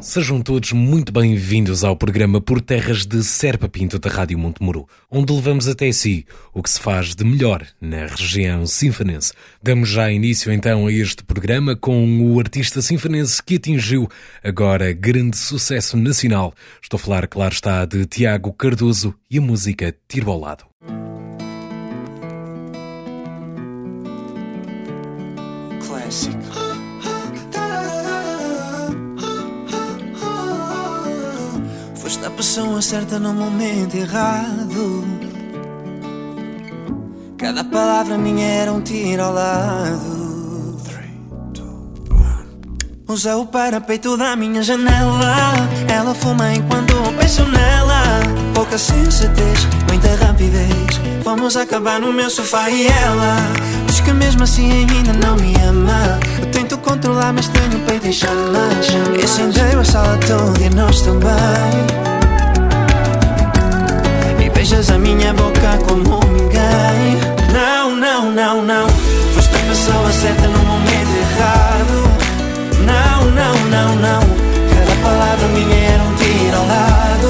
Sejam 0.00 0.42
todos 0.42 0.72
muito 0.72 1.10
bem-vindos 1.10 1.82
ao 1.82 1.96
programa 1.96 2.38
Por 2.38 2.60
Terras 2.60 3.06
de 3.06 3.24
Serpa 3.24 3.66
Pinto 3.66 3.98
da 3.98 4.10
Rádio 4.10 4.38
Montemuro, 4.38 4.86
onde 5.10 5.32
levamos 5.32 5.66
até 5.66 5.90
si 5.90 6.26
o 6.52 6.62
que 6.62 6.68
se 6.68 6.78
faz 6.78 7.14
de 7.14 7.24
melhor 7.24 7.66
na 7.80 8.06
região 8.06 8.66
sinfonense. 8.66 9.32
Damos 9.62 9.88
já 9.88 10.12
início 10.12 10.52
então 10.52 10.86
a 10.86 10.92
este 10.92 11.24
programa 11.24 11.74
com 11.74 12.20
o 12.20 12.38
artista 12.38 12.82
sinfonense 12.82 13.42
que 13.42 13.56
atingiu 13.56 14.06
agora 14.44 14.92
grande 14.92 15.38
sucesso 15.38 15.96
nacional. 15.96 16.52
Estou 16.82 16.98
a 16.98 17.00
falar, 17.00 17.26
claro 17.26 17.54
está, 17.54 17.84
de 17.86 18.04
Tiago 18.04 18.52
Cardoso 18.52 19.14
e 19.30 19.38
a 19.38 19.40
música 19.40 19.96
Tiro 20.06 20.30
ao 20.30 20.38
Lado. 20.38 20.66
Classic. 25.86 26.55
Pessoa 32.36 32.82
certa 32.82 33.18
no 33.18 33.32
momento 33.32 33.96
errado. 33.96 35.04
Cada 37.38 37.64
palavra 37.64 38.18
minha 38.18 38.46
era 38.46 38.72
um 38.72 38.82
tiro 38.82 39.22
ao 39.22 39.32
lado. 39.32 40.26
Usa 43.08 43.36
o 43.36 43.46
parapeito 43.46 44.16
da 44.16 44.36
minha 44.36 44.62
janela. 44.62 45.54
Ela 45.88 46.14
fuma 46.14 46.52
enquanto 46.52 46.90
eu 46.90 47.12
penso 47.18 47.44
nela. 47.46 48.20
Pouca 48.52 48.76
sensatez, 48.76 49.66
muita 49.88 50.14
rapidez. 50.16 51.00
Vamos 51.24 51.56
acabar 51.56 52.00
no 52.00 52.12
meu 52.12 52.28
sofá 52.28 52.68
e 52.68 52.86
ela 52.86 53.36
diz 53.86 54.00
que 54.00 54.12
mesmo 54.12 54.42
assim 54.42 54.70
ainda 54.70 55.12
não 55.14 55.36
me 55.36 55.54
ama. 55.62 56.20
Eu 56.40 56.50
tento 56.50 56.76
controlar, 56.78 57.32
mas 57.32 57.48
tenho 57.48 57.78
peito 57.86 58.08
em 58.08 58.12
chamas. 58.12 58.88
Incendeio 59.22 59.80
a 59.80 59.84
sala 59.84 60.18
toda 60.18 60.62
e 60.62 60.70
nós 60.70 61.00
também. 61.02 62.15
Beijas 64.76 64.90
a 64.90 64.98
minha 64.98 65.32
boca 65.32 65.78
como 65.88 66.20
ninguém. 66.34 67.16
Não, 67.50 67.96
não, 67.96 68.30
não, 68.30 68.62
não. 68.62 68.86
Foste 69.34 69.54
a 69.54 69.58
pessoa 69.70 70.12
certa 70.12 70.46
no 70.48 70.58
momento 70.58 71.16
errado. 71.16 71.96
Não, 72.84 73.24
não, 73.30 73.54
não, 73.70 73.96
não. 73.96 74.20
Cada 74.68 74.94
palavra 75.02 75.48
minha 75.48 75.76
era 75.76 76.02
um 76.02 76.14
tiro 76.16 76.56
ao 76.58 76.66
lado. 76.66 77.28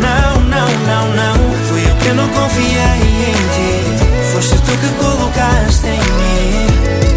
Não, 0.00 0.40
não, 0.44 0.68
não, 0.88 1.08
não. 1.14 1.36
Fui 1.68 1.82
eu 1.82 1.94
que 1.96 2.08
não 2.14 2.28
confiei 2.30 3.02
em 3.20 3.34
ti. 3.54 3.84
Foste 4.32 4.56
tu 4.56 4.72
que 4.78 4.88
colocaste 5.04 5.86
em 5.86 6.00
mim 6.00 6.66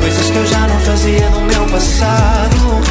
coisas 0.02 0.30
que 0.30 0.38
eu 0.38 0.48
já 0.48 0.67
não 0.67 0.80
fazia 0.82 1.30
no 1.30 1.42
meu 1.42 1.66
passado. 1.67 2.82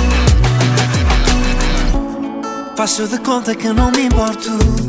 Faço 2.75 3.07
de 3.07 3.19
conta 3.19 3.55
que 3.55 3.69
não 3.69 3.91
me 3.91 4.07
importo 4.07 4.89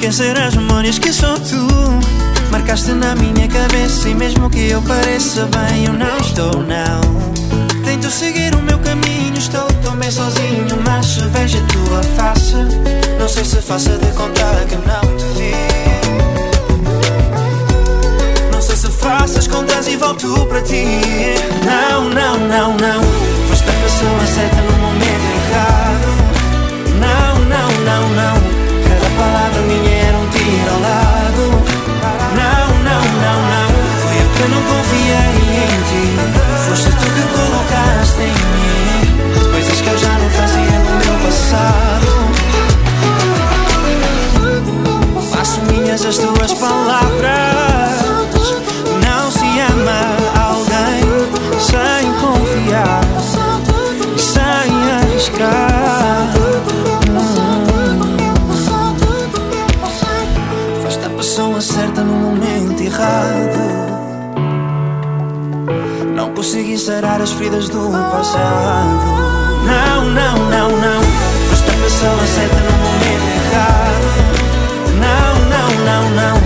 esquecer 0.00 0.38
as 0.38 0.56
memórias 0.56 0.98
que 0.98 1.12
sou 1.12 1.38
tu. 1.40 1.66
Marcaste 2.50 2.92
na 2.92 3.14
minha 3.14 3.46
cabeça 3.46 4.08
e 4.08 4.14
mesmo 4.14 4.48
que 4.48 4.70
eu 4.70 4.80
pareça 4.80 5.46
bem, 5.46 5.84
eu 5.84 5.92
não 5.92 6.16
estou, 6.16 6.62
não. 6.62 7.00
Tento 7.84 8.10
seguir 8.10 8.54
o 8.54 8.62
meu 8.62 8.78
caminho, 8.78 9.36
estou 9.36 9.66
tão 9.82 9.94
bem 9.96 10.10
sozinho, 10.10 10.66
mas 10.86 11.04
se 11.04 11.20
vejo 11.20 11.58
a 11.58 11.66
tua 11.66 12.02
face, 12.16 12.54
não 13.18 13.28
sei 13.28 13.44
se 13.44 13.56
faça 13.56 13.90
de 13.98 14.06
contar 14.12 14.64
que 14.64 14.76
não 14.76 15.16
te 15.18 15.24
vi. 15.36 15.54
Não 18.50 18.62
sei 18.62 18.76
se 18.76 18.88
faço 18.88 19.38
as 19.38 19.46
contas 19.46 19.86
e 19.86 19.96
volto 19.96 20.46
para 20.46 20.62
ti. 20.62 20.82
Não, 21.66 22.08
não, 22.08 22.38
não, 22.38 22.70
não. 22.70 23.02
Foste 23.48 23.68
a 23.68 23.72
pessoa 23.82 24.26
certa 24.26 24.62
no 24.62 24.78
momento 24.78 25.26
errado. 25.50 26.08
Não, 26.98 27.38
não, 27.44 27.68
não, 27.84 28.08
não. 28.08 28.59
Cada 29.00 29.14
palavra 29.16 29.62
minha 29.62 29.90
era 29.90 30.18
um 30.18 30.28
tiro 30.28 30.70
ao 30.74 30.80
lado. 30.80 31.42
Não, 32.36 32.68
não, 32.84 33.02
não, 33.24 33.38
não. 33.52 33.68
Foi 34.02 34.14
eu 34.20 34.28
que 34.36 34.44
não 34.52 34.62
confiei 34.62 35.34
em 35.64 35.80
ti. 35.88 36.04
Foste 36.68 36.90
tu 36.90 37.06
que 37.14 37.24
colocaste 37.32 38.20
em 38.20 38.26
mim 38.28 38.70
coisas 39.50 39.80
que 39.80 39.88
eu 39.88 39.98
já 39.98 40.18
não 40.18 40.30
fazia 40.30 40.78
no 40.78 40.92
meu 40.96 41.14
passado. 41.26 42.08
Faço 45.32 45.60
minhas 45.62 46.04
as 46.04 46.18
tuas 46.18 46.52
palavras. 46.54 47.89
Não 66.14 66.32
consegui 66.34 66.78
sarar 66.78 67.20
as 67.20 67.32
feridas 67.32 67.68
do 67.68 67.90
passado. 68.12 69.06
Não, 69.64 70.04
não, 70.04 70.36
não, 70.50 70.68
não. 70.70 71.02
Foste 71.48 71.70
a 71.70 71.74
pessoa 71.82 72.26
certa 72.26 72.56
no 72.56 72.72
momento 72.84 73.26
errado. 73.36 74.08
Não, 75.04 75.32
não, 75.54 75.68
não, 75.84 76.02
não. 76.10 76.36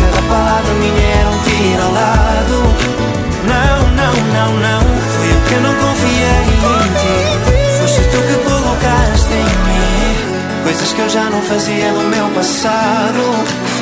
Cada 0.00 0.22
palavra 0.28 0.74
minha 0.74 1.06
era 1.20 1.30
um 1.30 1.38
tiro 1.42 1.82
ao 1.82 1.92
lado. 1.92 2.56
Não, 3.46 3.78
não, 3.96 4.14
não, 4.34 4.50
não. 4.60 4.80
Fui 5.14 5.28
eu 5.30 5.40
que 5.48 5.56
não 5.56 5.74
confiei 5.74 6.44
em 6.52 6.90
ti. 7.00 7.16
Foste 7.80 8.02
tu 8.10 8.18
que 8.18 8.36
colocaste 8.48 9.32
em 9.32 9.44
mim 9.44 9.82
coisas 10.72 10.92
que 10.92 11.00
eu 11.00 11.08
já 11.08 11.28
não 11.28 11.42
fazia 11.42 11.92
no 11.92 12.08
meu 12.08 12.28
passado. 12.30 13.81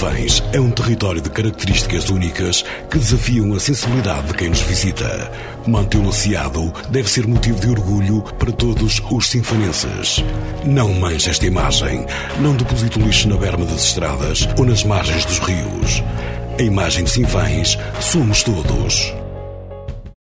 Sinfãs 0.00 0.42
é 0.54 0.58
um 0.58 0.70
território 0.70 1.20
de 1.20 1.28
características 1.28 2.08
únicas 2.08 2.64
que 2.90 2.96
desafiam 2.96 3.52
a 3.52 3.60
sensibilidade 3.60 4.28
de 4.28 4.34
quem 4.34 4.48
nos 4.48 4.62
visita. 4.62 5.30
Mantê-lo 5.66 6.08
aciado 6.08 6.72
deve 6.88 7.06
ser 7.10 7.26
motivo 7.26 7.60
de 7.60 7.68
orgulho 7.68 8.22
para 8.38 8.50
todos 8.50 9.02
os 9.10 9.28
sinfanenses. 9.28 10.24
Não 10.64 10.94
manche 10.94 11.28
esta 11.28 11.44
imagem. 11.44 12.06
Não 12.40 12.56
deposite 12.56 12.98
o 12.98 13.02
lixo 13.02 13.28
na 13.28 13.36
berma 13.36 13.66
das 13.66 13.84
estradas 13.84 14.48
ou 14.56 14.64
nas 14.64 14.84
margens 14.84 15.26
dos 15.26 15.38
rios. 15.40 16.02
A 16.58 16.62
imagem 16.62 17.04
de 17.04 17.10
Sinfãs 17.10 17.76
somos 18.00 18.42
todos. 18.42 19.19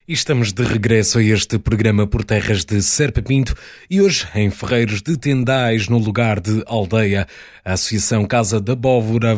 Estamos 0.06 0.53
de 0.53 0.62
regresso 0.62 1.16
a 1.16 1.22
este 1.22 1.59
programa 1.59 2.06
por 2.06 2.25
terras 2.25 2.62
de 2.62 2.82
Serpa 2.82 3.22
Pinto 3.22 3.54
e 3.88 4.03
hoje 4.03 4.28
em 4.34 4.50
Ferreiros 4.50 5.00
de 5.00 5.16
Tendais, 5.16 5.88
no 5.88 5.97
lugar 5.97 6.41
de 6.41 6.62
Aldeia, 6.66 7.26
a 7.65 7.72
Associação 7.72 8.26
Casa 8.26 8.60
da 8.60 8.76
Bóvora, 8.76 9.32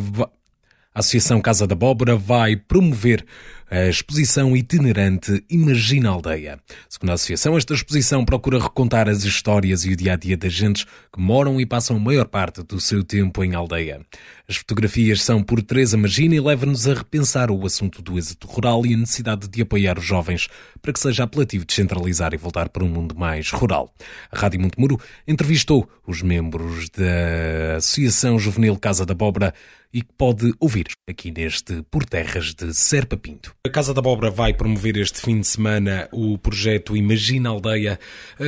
a 0.92 0.98
Associação 0.98 1.40
Casa 1.40 1.68
da 1.68 1.76
vai 2.16 2.56
promover 2.56 3.24
a 3.70 3.86
exposição 3.86 4.56
itinerante 4.56 5.44
Imagina 5.48 6.10
Aldeia. 6.10 6.58
Segundo 6.88 7.10
a 7.10 7.14
Associação, 7.14 7.56
esta 7.56 7.74
exposição 7.74 8.24
procura 8.24 8.58
recontar 8.58 9.08
as 9.08 9.22
histórias 9.22 9.84
e 9.84 9.90
o 9.90 9.96
dia-a-dia 9.96 10.36
das 10.36 10.52
gentes 10.52 10.84
que 10.84 11.20
moram 11.20 11.60
e 11.60 11.66
passam 11.66 11.96
a 11.96 12.00
maior 12.00 12.26
parte 12.26 12.64
do 12.64 12.80
seu 12.80 13.04
tempo 13.04 13.44
em 13.44 13.54
aldeia. 13.54 14.00
As 14.48 14.56
fotografias 14.58 15.22
são 15.22 15.42
por 15.42 15.60
Teresa 15.60 15.96
Magina 15.96 16.36
e 16.36 16.40
levam-nos 16.40 16.86
a 16.86 16.94
repensar 16.94 17.50
o 17.50 17.66
assunto 17.66 18.00
do 18.00 18.16
êxito 18.16 18.46
rural 18.46 18.86
e 18.86 18.94
a 18.94 18.96
necessidade 18.96 19.48
de 19.48 19.60
apoiar 19.60 19.98
os 19.98 20.04
jovens 20.04 20.46
para 20.80 20.92
que 20.92 21.00
seja 21.00 21.24
apelativo 21.24 21.64
descentralizar 21.64 22.32
e 22.32 22.36
voltar 22.36 22.68
para 22.68 22.84
um 22.84 22.88
mundo 22.88 23.18
mais 23.18 23.50
rural. 23.50 23.92
A 24.30 24.38
Rádio 24.38 24.60
Montemuro 24.60 25.00
entrevistou 25.26 25.90
os 26.06 26.22
membros 26.22 26.88
da 26.90 27.78
Associação 27.78 28.38
Juvenil 28.38 28.78
Casa 28.78 29.04
da 29.04 29.14
Bóbora 29.14 29.52
e 29.92 30.00
que 30.00 30.12
pode 30.16 30.54
ouvir 30.60 30.86
aqui 31.10 31.32
neste 31.32 31.82
Por 31.90 32.04
Terras 32.04 32.54
de 32.54 32.72
Serpa 32.72 33.16
Pinto. 33.16 33.52
A 33.66 33.70
Casa 33.70 33.92
da 33.92 34.00
Bóbora 34.00 34.30
vai 34.30 34.54
promover 34.54 34.96
este 34.96 35.20
fim 35.20 35.40
de 35.40 35.46
semana 35.48 36.08
o 36.12 36.38
projeto 36.38 36.96
Imagina 36.96 37.48
Aldeia. 37.48 37.98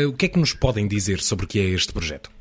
O 0.09 0.13
que 0.13 0.27
é 0.27 0.29
que 0.29 0.39
nos 0.39 0.53
podem 0.53 0.87
dizer 0.87 1.19
sobre 1.19 1.45
o 1.45 1.49
que 1.49 1.59
é 1.59 1.65
este 1.65 1.93
projeto? 1.93 2.38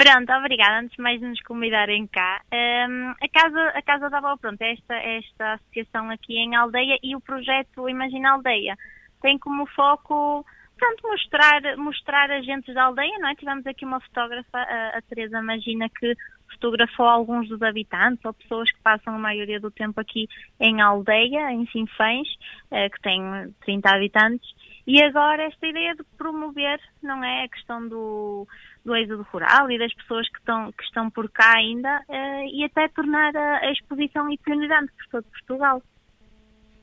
Pronto, 0.00 0.32
obrigada. 0.32 0.78
Antes 0.78 0.96
de 0.96 1.02
mais 1.02 1.20
nos 1.20 1.42
convidarem 1.42 2.06
cá. 2.06 2.40
Um, 2.50 3.10
a, 3.10 3.28
casa, 3.28 3.68
a 3.74 3.82
Casa 3.82 4.08
da 4.08 4.18
Boa, 4.18 4.38
pronto, 4.38 4.62
é 4.62 4.72
esta, 4.72 4.94
esta 4.94 5.52
associação 5.52 6.08
aqui 6.08 6.38
em 6.38 6.56
Aldeia 6.56 6.98
e 7.02 7.14
o 7.14 7.20
projeto 7.20 7.86
Imagina 7.86 8.32
Aldeia 8.32 8.78
tem 9.20 9.38
como 9.38 9.66
foco, 9.66 10.42
pronto, 10.78 11.02
mostrar, 11.06 11.76
mostrar 11.76 12.30
agentes 12.30 12.74
da 12.74 12.84
aldeia, 12.84 13.18
não 13.18 13.28
é? 13.28 13.34
Tivemos 13.34 13.66
aqui 13.66 13.84
uma 13.84 14.00
fotógrafa, 14.00 14.56
a, 14.56 14.96
a 14.96 15.02
Teresa 15.02 15.42
Magina, 15.42 15.86
que 15.90 16.16
fotografou 16.52 17.04
alguns 17.04 17.50
dos 17.50 17.60
habitantes 17.60 18.24
ou 18.24 18.32
pessoas 18.32 18.72
que 18.72 18.80
passam 18.80 19.14
a 19.14 19.18
maioria 19.18 19.60
do 19.60 19.70
tempo 19.70 20.00
aqui 20.00 20.26
em 20.58 20.80
aldeia, 20.80 21.52
em 21.52 21.66
Sinfãs, 21.66 22.26
uh, 22.72 22.90
que 22.90 23.02
tem 23.02 23.22
30 23.66 23.90
habitantes, 23.90 24.48
e 24.92 25.00
agora 25.04 25.44
esta 25.44 25.64
ideia 25.68 25.94
de 25.94 26.02
promover, 26.18 26.80
não 27.00 27.22
é, 27.22 27.44
a 27.44 27.48
questão 27.48 27.86
do, 27.86 28.44
do 28.84 28.96
êxodo 28.96 29.24
rural 29.32 29.70
e 29.70 29.78
das 29.78 29.94
pessoas 29.94 30.28
que 30.28 30.38
estão, 30.38 30.72
que 30.72 30.82
estão 30.82 31.08
por 31.08 31.30
cá 31.30 31.58
ainda, 31.58 32.02
uh, 32.08 32.48
e 32.52 32.64
até 32.64 32.88
tornar 32.88 33.36
a, 33.36 33.58
a 33.58 33.70
exposição 33.70 34.28
itinerante 34.28 34.90
por 34.96 35.06
todo 35.12 35.24
Portugal. 35.30 35.80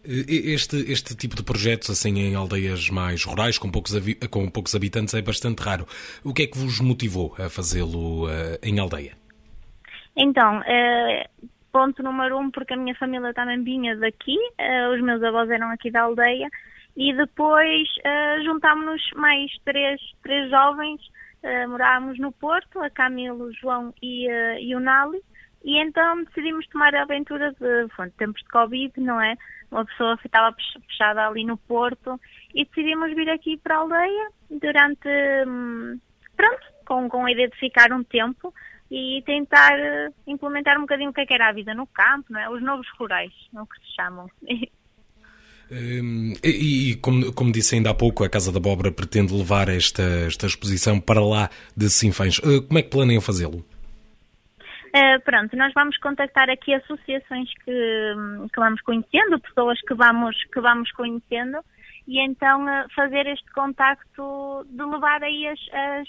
Este, 0.06 0.90
este 0.90 1.18
tipo 1.18 1.36
de 1.36 1.44
projetos, 1.44 1.90
assim, 1.90 2.18
em 2.18 2.34
aldeias 2.34 2.90
mais 2.90 3.26
rurais, 3.26 3.58
com 3.58 3.70
poucos, 3.70 3.92
com 4.32 4.50
poucos 4.50 4.74
habitantes, 4.74 5.14
é 5.14 5.22
bastante 5.22 5.62
raro. 5.62 5.86
O 6.24 6.34
que 6.34 6.44
é 6.44 6.48
que 6.48 6.58
vos 6.58 6.80
motivou 6.80 7.36
a 7.38 7.50
fazê-lo 7.50 8.26
uh, 8.28 8.58
em 8.64 8.80
aldeia? 8.80 9.18
Então, 10.16 10.60
uh, 10.60 11.48
ponto 11.74 12.02
número 12.02 12.40
um, 12.40 12.50
porque 12.52 12.74
a 12.74 12.78
minha 12.78 12.96
família 12.96 13.34
também 13.34 13.62
vinha 13.62 13.98
daqui, 13.98 14.38
os 14.94 15.02
meus 15.02 15.22
avós 15.22 15.50
eram 15.50 15.70
aqui 15.72 15.92
da 15.92 16.04
aldeia, 16.04 16.50
e 16.98 17.14
depois 17.14 17.88
juntámos-nos 18.44 19.02
mais 19.16 19.50
três, 19.64 20.02
três 20.22 20.50
jovens, 20.50 21.00
morávamos 21.70 22.20
no 22.20 22.32
Porto, 22.32 22.82
a 22.82 22.90
Camilo, 22.90 23.54
João 23.54 23.94
e, 24.02 24.28
e 24.60 24.76
o 24.76 24.80
Nali, 24.80 25.22
e 25.64 25.78
então 25.78 26.24
decidimos 26.24 26.68
tomar 26.68 26.94
a 26.96 27.04
aventura 27.04 27.52
de, 27.54 27.88
bom, 27.96 28.10
tempos 28.18 28.42
de 28.42 28.50
Covid, 28.50 29.00
não 29.00 29.22
é? 29.22 29.36
uma 29.72 29.86
pessoa 29.86 30.18
estava 30.24 30.56
fechada 30.88 31.28
ali 31.28 31.46
no 31.46 31.58
Porto 31.58 32.20
e 32.54 32.66
decidimos 32.66 33.14
vir 33.14 33.30
aqui 33.30 33.58
para 33.58 33.76
a 33.76 33.80
aldeia 33.80 34.30
durante, 34.50 35.08
hum, 35.48 36.00
pronto, 36.36 36.68
com, 36.86 37.10
com 37.10 37.26
a 37.26 37.32
ideia 37.32 37.50
de 37.50 37.58
ficar 37.58 37.92
um 37.92 38.04
tempo 38.04 38.54
e 38.90 39.22
tentar 39.26 39.78
implementar 40.26 40.78
um 40.78 40.82
bocadinho 40.82 41.10
o 41.10 41.14
que, 41.14 41.22
é 41.22 41.26
que 41.26 41.34
era 41.34 41.50
a 41.50 41.54
vida 41.54 41.74
no 41.74 41.86
campo, 41.88 42.32
não 42.32 42.40
é? 42.40 42.50
Os 42.50 42.62
novos 42.62 42.88
rurais, 42.98 43.34
é 43.54 43.62
o 43.62 43.66
que 43.66 43.80
se 43.80 43.96
chamam. 43.96 44.30
Hum, 45.72 46.34
e, 46.44 46.92
e 46.92 46.96
como, 46.96 47.34
como, 47.34 47.52
disse 47.52 47.76
ainda 47.76 47.90
há 47.90 47.94
pouco, 47.94 48.24
a 48.24 48.30
Casa 48.30 48.52
da 48.52 48.58
Abóbora 48.58 48.92
pretende 48.92 49.34
levar 49.34 49.68
esta, 49.68 50.04
esta 50.26 50.46
exposição 50.46 51.00
para 51.00 51.22
lá 51.22 51.50
de 51.76 51.90
Sinfãs. 51.90 52.40
Uh, 52.40 52.62
como 52.64 52.80
é 52.80 52.82
que 52.82 52.90
planeiam 52.90 53.22
fazê-lo? 53.22 53.66
Uh, 54.88 55.20
pronto, 55.26 55.56
nós 55.58 55.74
vamos 55.74 55.98
contactar 55.98 56.50
aqui 56.50 56.74
associações 56.74 57.50
que, 57.66 58.16
que 58.54 58.60
vamos 58.60 58.82
conhecendo, 58.82 59.40
pessoas 59.40 59.80
que 59.82 59.94
vamos, 59.94 60.36
que 60.46 60.62
vamos 60.62 60.92
conhecendo, 60.92 61.60
e 62.08 62.20
então 62.20 62.66
uh, 62.66 62.88
fazer 62.96 63.28
este 63.28 63.52
contacto 63.52 64.66
de 64.70 64.84
levar 64.84 65.22
aí 65.22 65.48
as, 65.48 65.60
as 65.74 66.08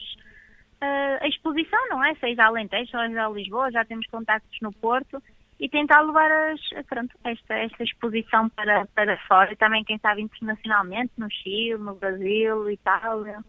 uh, 0.83 1.19
a 1.21 1.29
exposição, 1.29 1.89
não 1.89 2.05
é? 2.05 2.15
Seja 2.15 2.43
a 2.43 2.47
Alentejo, 2.47 2.91
seja 2.91 3.27
a 3.27 3.31
Lisboa, 3.31 3.71
já 3.71 3.85
temos 3.85 4.07
contactos 4.07 4.59
no 4.63 4.73
Porto, 4.73 5.23
e 5.61 5.69
tentar 5.69 6.01
levar 6.03 6.31
as, 6.31 6.61
pronto, 6.87 7.15
esta, 7.25 7.55
esta 7.55 7.83
exposição 7.83 8.49
para, 8.51 8.87
para 8.95 9.19
fora, 9.27 9.53
e 9.53 9.57
também, 9.57 9.85
quem 9.85 9.99
sabe, 9.99 10.23
internacionalmente, 10.23 11.13
no 11.17 11.29
Chile, 11.31 11.79
no 11.79 11.95
Brasil, 11.95 12.71
Itália. 12.71 13.45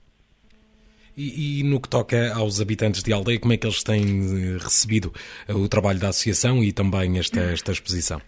E, 1.16 1.60
e, 1.60 1.64
no 1.64 1.82
que 1.82 1.90
toca 1.90 2.34
aos 2.34 2.62
habitantes 2.62 3.04
de 3.04 3.12
aldeia, 3.12 3.40
como 3.40 3.54
é 3.54 3.58
que 3.58 3.68
eles 3.68 3.84
têm 3.84 4.04
eh, 4.04 4.58
recebido 4.58 5.14
eh, 5.48 5.54
o 5.54 5.68
trabalho 5.68 6.00
da 6.00 6.10
associação 6.10 6.64
e 6.64 6.72
também 6.72 7.18
esta, 7.18 7.42
esta 7.42 7.72
exposição? 7.72 8.22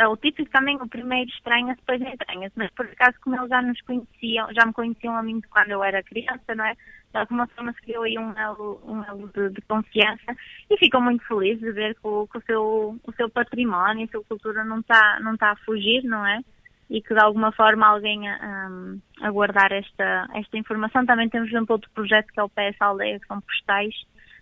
É, 0.00 0.08
o 0.08 0.16
típico 0.16 0.50
também, 0.50 0.76
o 0.76 0.88
primeiro 0.88 1.28
estranha, 1.28 1.76
depois 1.76 2.00
estranha 2.00 2.50
mas 2.56 2.70
por 2.70 2.86
acaso 2.86 3.18
como 3.22 3.36
eles 3.36 3.50
já 3.50 3.60
nos 3.60 3.78
conheciam, 3.82 4.48
já 4.54 4.64
me 4.64 4.72
conheciam 4.72 5.14
a 5.14 5.22
mim 5.22 5.40
de 5.40 5.48
quando 5.48 5.72
eu 5.72 5.84
era 5.84 6.02
criança, 6.02 6.54
não 6.56 6.64
é? 6.64 6.72
De 6.72 7.18
alguma 7.18 7.46
forma 7.48 7.70
se 7.74 7.82
criou 7.82 8.04
aí 8.04 8.18
um 8.18 8.32
elo, 8.38 8.80
um 8.86 9.04
elo 9.04 9.28
de, 9.28 9.50
de 9.50 9.60
confiança 9.60 10.34
e 10.70 10.78
ficam 10.78 11.02
muito 11.02 11.22
felizes 11.26 11.60
de 11.60 11.72
ver 11.72 11.94
que 11.96 12.06
o, 12.06 12.26
que 12.28 12.38
o, 12.38 12.42
seu, 12.46 12.98
o 13.06 13.12
seu 13.12 13.28
património, 13.28 14.06
a 14.06 14.10
sua 14.10 14.24
cultura 14.24 14.64
não 14.64 14.80
está 14.80 15.20
não 15.20 15.36
tá 15.36 15.50
a 15.50 15.56
fugir, 15.56 16.02
não 16.04 16.26
é? 16.26 16.40
e 16.88 17.02
que 17.02 17.14
de 17.14 17.20
alguma 17.22 17.52
forma 17.52 17.86
alguém 17.86 18.22
um, 18.22 18.98
a 19.20 19.30
guardar 19.30 19.70
esta, 19.70 20.28
esta 20.34 20.56
informação. 20.56 21.04
Também 21.04 21.28
temos, 21.28 21.48
exemplo, 21.48 21.74
outro 21.74 21.90
projeto 21.94 22.32
que 22.32 22.40
é 22.40 22.42
o 22.42 22.48
PS 22.48 22.80
Aldeia, 22.80 23.20
que 23.20 23.26
são 23.26 23.40
postais, 23.40 23.94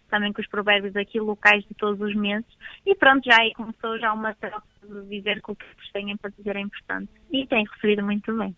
também 0.08 0.32
com 0.32 0.40
os 0.40 0.49
provérbios 0.49 0.96
aqui 0.96 1.20
locais 1.20 1.64
de 1.64 1.75
todos 1.75 2.00
os 2.00 2.14
meses. 2.14 2.46
E 2.87 2.94
pronto, 2.94 3.25
já 3.25 3.40
aí 3.40 3.52
começou 3.55 3.99
já 3.99 4.12
uma 4.12 4.34
troca 4.34 4.62
de 4.82 5.08
dizer 5.08 5.43
que 5.43 5.50
o 5.50 5.56
que 5.56 5.64
eles 5.64 5.93
têm 5.93 6.16
para 6.16 6.31
dizer 6.37 6.56
é 6.56 6.60
importante. 6.60 7.10
E 7.31 7.46
tem 7.46 7.64
recebido 7.64 8.02
muito 8.02 8.37
bem. 8.37 8.55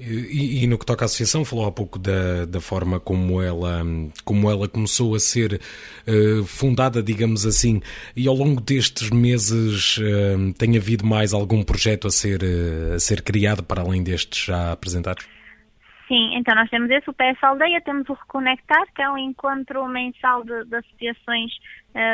E, 0.00 0.62
e, 0.62 0.66
no 0.68 0.78
que 0.78 0.86
toca 0.86 1.04
à 1.04 1.06
associação, 1.06 1.44
falou 1.44 1.66
há 1.66 1.72
pouco 1.72 1.98
da, 1.98 2.44
da 2.44 2.60
forma 2.60 3.00
como 3.00 3.42
ela, 3.42 3.84
como 4.24 4.48
ela 4.48 4.68
começou 4.68 5.12
a 5.16 5.18
ser 5.18 5.60
uh, 6.06 6.44
fundada, 6.44 7.02
digamos 7.02 7.44
assim, 7.44 7.82
e 8.14 8.28
ao 8.28 8.34
longo 8.34 8.60
destes 8.60 9.10
meses 9.10 9.98
uh, 9.98 10.52
tem 10.56 10.76
havido 10.76 11.04
mais 11.04 11.32
algum 11.32 11.64
projeto 11.64 12.06
a 12.06 12.12
ser, 12.12 12.44
uh, 12.44 12.94
a 12.94 13.00
ser 13.00 13.22
criado 13.22 13.64
para 13.64 13.82
além 13.82 14.00
destes 14.00 14.44
já 14.44 14.70
apresentados? 14.70 15.26
Sim, 16.08 16.36
então 16.36 16.54
nós 16.54 16.70
temos 16.70 16.90
esse, 16.90 17.08
o 17.08 17.12
PS 17.12 17.42
Aldeia, 17.42 17.82
temos 17.82 18.08
o 18.08 18.14
Reconectar, 18.14 18.86
que 18.94 19.02
é 19.02 19.10
um 19.10 19.18
encontro 19.18 19.86
mensal 19.86 20.42
de, 20.42 20.64
de 20.64 20.76
associações 20.76 21.52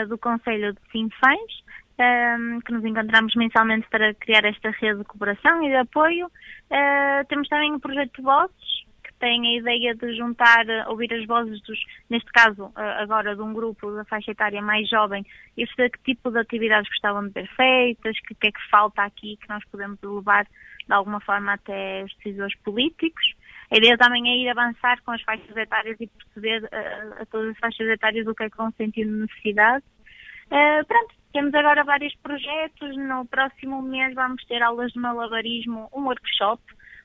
do 0.08 0.18
Conselho 0.18 0.72
de 0.72 0.80
Sinfãs, 0.90 1.64
um, 1.98 2.60
que 2.60 2.72
nos 2.72 2.84
encontramos 2.84 3.34
mensalmente 3.34 3.86
para 3.88 4.14
criar 4.14 4.44
esta 4.44 4.70
rede 4.70 4.98
de 4.98 5.04
cooperação 5.04 5.62
e 5.62 5.68
de 5.68 5.76
apoio. 5.76 6.26
Uh, 6.26 7.24
temos 7.28 7.48
também 7.48 7.72
o 7.72 7.80
projeto 7.80 8.22
vozes, 8.22 8.84
que 9.02 9.12
tem 9.20 9.46
a 9.46 9.60
ideia 9.60 9.94
de 9.94 10.16
juntar, 10.16 10.66
uh, 10.66 10.90
ouvir 10.90 11.12
as 11.14 11.24
vozes 11.26 11.60
dos, 11.62 11.78
neste 12.10 12.30
caso, 12.32 12.64
uh, 12.64 12.72
agora 13.00 13.36
de 13.36 13.42
um 13.42 13.52
grupo 13.52 13.92
da 13.92 14.04
faixa 14.04 14.32
etária 14.32 14.60
mais 14.60 14.88
jovem, 14.88 15.24
e 15.56 15.66
saber 15.68 15.90
que 15.90 16.14
tipo 16.14 16.30
de 16.30 16.38
atividades 16.38 16.88
gostavam 16.88 17.28
de 17.28 17.32
ver 17.32 17.48
feitas, 17.54 18.18
que 18.20 18.34
que 18.34 18.48
é 18.48 18.52
que 18.52 18.70
falta 18.70 19.02
aqui 19.02 19.36
que 19.36 19.48
nós 19.48 19.64
podemos 19.70 19.98
levar 20.02 20.44
de 20.44 20.92
alguma 20.92 21.20
forma 21.20 21.52
até 21.52 22.02
os 22.04 22.14
decisores 22.16 22.56
políticos. 22.58 23.24
A 23.70 23.76
ideia 23.76 23.96
também 23.96 24.28
é 24.28 24.36
ir 24.36 24.48
avançar 24.48 25.02
com 25.02 25.12
as 25.12 25.22
faixas 25.22 25.56
etárias 25.56 25.96
e 26.00 26.06
perceber 26.06 26.64
uh, 26.64 27.22
a 27.22 27.26
todas 27.26 27.50
as 27.50 27.58
faixas 27.58 27.86
etárias 27.88 28.26
o 28.26 28.34
que 28.34 28.44
é 28.44 28.50
que 28.50 28.56
vão 28.56 28.72
necessidade. 28.78 29.84
Uh, 30.46 30.84
pronto, 30.86 31.14
temos 31.34 31.52
agora 31.52 31.82
vários 31.82 32.14
projetos. 32.22 32.96
No 32.96 33.26
próximo 33.26 33.82
mês 33.82 34.14
vamos 34.14 34.44
ter 34.44 34.62
aulas 34.62 34.92
de 34.92 35.00
malabarismo, 35.00 35.90
um 35.92 36.04
workshop, 36.04 36.62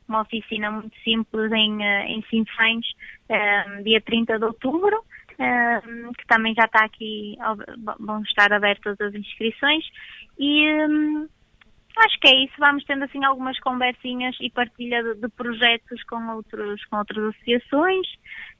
uma 0.07 0.21
oficina 0.21 0.69
muito 0.69 0.95
simples 1.03 1.51
em, 1.51 1.83
eh, 1.83 2.05
em 2.07 2.21
Sinfãs, 2.29 2.85
eh, 3.27 3.81
dia 3.83 3.99
30 4.01 4.37
de 4.37 4.45
outubro, 4.45 5.03
eh, 5.39 5.81
que 6.15 6.27
também 6.27 6.53
já 6.53 6.65
está 6.65 6.85
aqui, 6.85 7.37
vão 7.99 8.21
estar 8.21 8.53
abertas 8.53 9.01
as 9.01 9.15
inscrições. 9.15 9.83
E 10.37 10.85
um, 10.87 11.27
acho 11.99 12.19
que 12.19 12.27
é 12.27 12.43
isso. 12.43 12.53
Vamos 12.57 12.83
tendo 12.85 13.03
assim 13.03 13.23
algumas 13.23 13.59
conversinhas 13.59 14.35
e 14.41 14.49
partilha 14.49 15.03
de, 15.03 15.21
de 15.21 15.29
projetos 15.29 16.03
com, 16.03 16.35
outros, 16.35 16.83
com 16.85 16.97
outras 16.97 17.35
associações. 17.35 18.07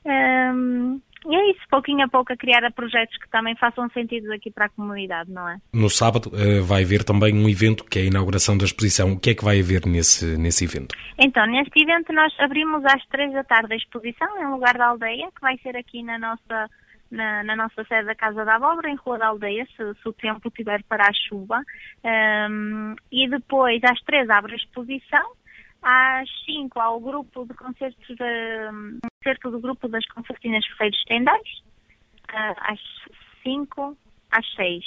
Um, 0.05 1.01
e 1.27 1.35
é 1.35 1.51
isso, 1.51 1.59
pouquinho 1.69 2.05
a 2.05 2.07
pouco 2.07 2.31
a 2.31 2.37
criar 2.37 2.61
projetos 2.71 3.17
que 3.17 3.29
também 3.29 3.53
façam 3.57 3.89
sentido 3.89 4.31
aqui 4.31 4.49
para 4.49 4.65
a 4.65 4.69
comunidade, 4.69 5.29
não 5.29 5.49
é? 5.49 5.57
No 5.73 5.89
sábado 5.89 6.29
uh, 6.29 6.63
vai 6.63 6.83
haver 6.83 7.03
também 7.03 7.35
um 7.35 7.49
evento 7.49 7.83
que 7.83 7.99
é 7.99 8.01
a 8.03 8.05
inauguração 8.05 8.57
da 8.57 8.63
exposição. 8.63 9.11
O 9.11 9.19
que 9.19 9.31
é 9.31 9.35
que 9.35 9.43
vai 9.43 9.59
haver 9.59 9.85
nesse, 9.85 10.37
nesse 10.37 10.63
evento? 10.63 10.95
Então, 11.17 11.45
neste 11.45 11.81
evento 11.81 12.13
nós 12.13 12.33
abrimos 12.39 12.85
às 12.85 13.05
três 13.07 13.33
da 13.33 13.43
tarde 13.43 13.73
a 13.73 13.77
exposição 13.77 14.41
em 14.41 14.49
lugar 14.49 14.77
da 14.77 14.87
aldeia, 14.87 15.29
que 15.35 15.41
vai 15.41 15.57
ser 15.57 15.75
aqui 15.75 16.01
na 16.03 16.17
nossa 16.17 16.69
na, 17.11 17.43
na, 17.43 17.55
nossa 17.55 17.83
sede 17.85 18.05
da 18.05 18.15
Casa 18.15 18.45
da 18.45 18.55
Abóbora, 18.55 18.89
em 18.89 18.95
Rua 18.95 19.17
da 19.17 19.27
Aldeia, 19.27 19.65
se, 19.75 20.01
se 20.01 20.09
o 20.09 20.13
tempo 20.13 20.49
tiver 20.51 20.83
para 20.83 21.07
a 21.07 21.13
chuva. 21.13 21.61
Um, 22.03 22.95
e 23.11 23.27
depois, 23.29 23.81
às 23.83 23.99
três, 24.01 24.29
abre 24.29 24.53
a 24.53 24.57
exposição 24.57 25.31
às 25.81 26.29
5 26.45 26.79
há 26.79 26.91
o 26.91 26.99
grupo 26.99 27.45
de 27.45 27.53
concertos 27.53 28.07
de, 28.07 28.99
concerto 29.17 29.51
do 29.51 29.59
grupo 29.59 29.87
das 29.87 30.05
concertinas 30.07 30.65
Ferreiros 30.77 31.03
Tendais, 31.05 31.63
uh, 32.29 32.55
às 32.57 32.79
5 33.43 33.97
às 34.31 34.55
6. 34.55 34.83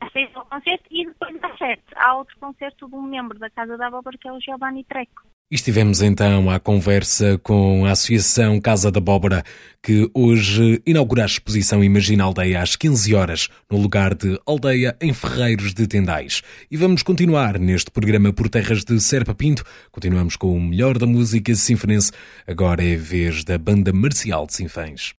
Às 0.00 0.12
6 0.12 0.30
há 0.34 0.40
o 0.40 0.46
concerto 0.46 0.84
e 0.90 1.06
depois 1.06 1.44
às 1.44 1.58
7 1.58 1.82
há 1.94 2.14
outro 2.16 2.36
concerto 2.38 2.88
de 2.88 2.94
um 2.94 3.02
membro 3.02 3.38
da 3.38 3.50
Casa 3.50 3.76
da 3.76 3.86
Abóbora 3.86 4.18
que 4.18 4.28
é 4.28 4.32
o 4.32 4.40
Giovanni 4.40 4.84
Treco. 4.84 5.22
Estivemos 5.48 6.02
então 6.02 6.50
à 6.50 6.58
conversa 6.58 7.38
com 7.40 7.86
a 7.86 7.92
Associação 7.92 8.60
Casa 8.60 8.90
da 8.90 8.98
Abóbora, 8.98 9.44
que 9.80 10.10
hoje 10.12 10.82
inaugura 10.84 11.22
a 11.22 11.26
exposição 11.26 11.84
Imagina 11.84 12.24
Aldeia 12.24 12.60
às 12.60 12.74
15 12.74 13.14
horas, 13.14 13.48
no 13.70 13.78
lugar 13.78 14.12
de 14.12 14.40
Aldeia 14.44 14.96
em 15.00 15.14
Ferreiros 15.14 15.72
de 15.72 15.86
Tendais. 15.86 16.42
E 16.68 16.76
vamos 16.76 17.04
continuar 17.04 17.60
neste 17.60 17.92
programa 17.92 18.32
por 18.32 18.48
terras 18.48 18.82
de 18.82 19.00
Serpa 19.00 19.36
Pinto. 19.36 19.62
Continuamos 19.92 20.34
com 20.34 20.52
o 20.52 20.60
melhor 20.60 20.98
da 20.98 21.06
música 21.06 21.54
sinfonense. 21.54 22.10
Agora 22.44 22.84
é 22.84 22.96
vez 22.96 23.44
da 23.44 23.56
Banda 23.56 23.92
Marcial 23.92 24.48
de 24.48 24.54
Sinfãs. 24.54 25.14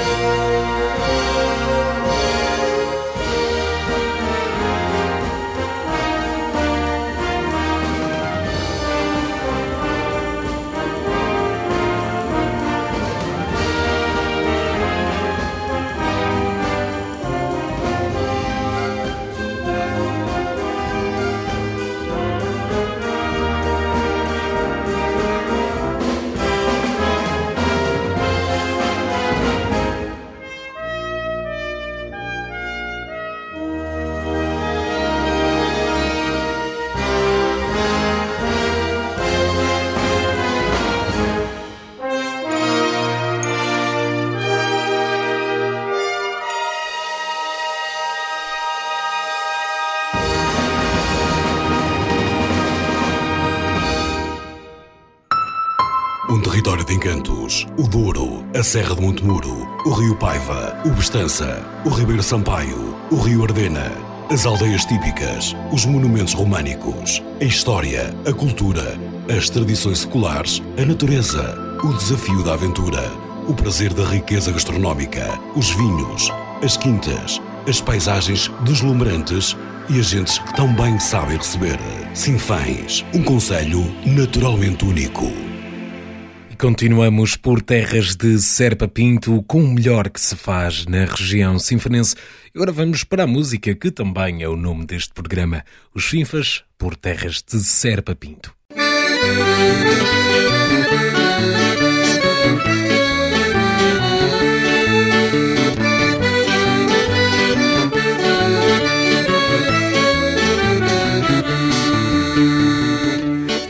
Um 0.00 0.77
a 58.58 58.62
Serra 58.64 58.96
de 58.96 59.02
Montemuro, 59.02 59.68
o 59.86 59.90
Rio 59.90 60.16
Paiva, 60.16 60.76
o 60.84 60.90
Bestança, 60.90 61.64
o 61.84 61.90
Ribeiro 61.90 62.24
Sampaio, 62.24 62.92
o 63.08 63.14
Rio 63.14 63.44
Ardena, 63.44 63.92
as 64.32 64.44
aldeias 64.44 64.84
típicas, 64.84 65.54
os 65.70 65.86
monumentos 65.86 66.32
românicos, 66.34 67.22
a 67.40 67.44
história, 67.44 68.12
a 68.26 68.32
cultura, 68.32 68.98
as 69.28 69.48
tradições 69.48 70.00
seculares, 70.00 70.60
a 70.76 70.84
natureza, 70.84 71.56
o 71.84 71.92
desafio 71.92 72.42
da 72.42 72.54
aventura, 72.54 73.08
o 73.46 73.54
prazer 73.54 73.94
da 73.94 74.04
riqueza 74.04 74.50
gastronómica, 74.50 75.38
os 75.54 75.70
vinhos, 75.70 76.28
as 76.60 76.76
quintas, 76.76 77.40
as 77.68 77.80
paisagens 77.80 78.50
deslumbrantes 78.62 79.56
e 79.88 80.00
as 80.00 80.06
gentes 80.06 80.36
que 80.36 80.56
tão 80.56 80.74
bem 80.74 80.98
sabem 80.98 81.36
receber. 81.36 81.78
Sinfãs, 82.12 83.04
um 83.14 83.22
conselho 83.22 83.84
naturalmente 84.04 84.84
único. 84.84 85.30
Continuamos 86.58 87.36
por 87.36 87.62
terras 87.62 88.16
de 88.16 88.36
Serpa 88.40 88.88
Pinto 88.88 89.44
com 89.44 89.62
o 89.62 89.68
melhor 89.68 90.10
que 90.10 90.20
se 90.20 90.34
faz 90.34 90.86
na 90.86 91.04
região 91.04 91.56
sinfonense. 91.56 92.16
Agora 92.52 92.72
vamos 92.72 93.04
para 93.04 93.22
a 93.22 93.26
música, 93.28 93.76
que 93.76 93.92
também 93.92 94.42
é 94.42 94.48
o 94.48 94.56
nome 94.56 94.84
deste 94.84 95.14
programa, 95.14 95.64
Os 95.94 96.10
Sinfas 96.10 96.64
por 96.76 96.96
terras 96.96 97.44
de 97.46 97.60
Serpa 97.60 98.16
Pinto. 98.16 98.52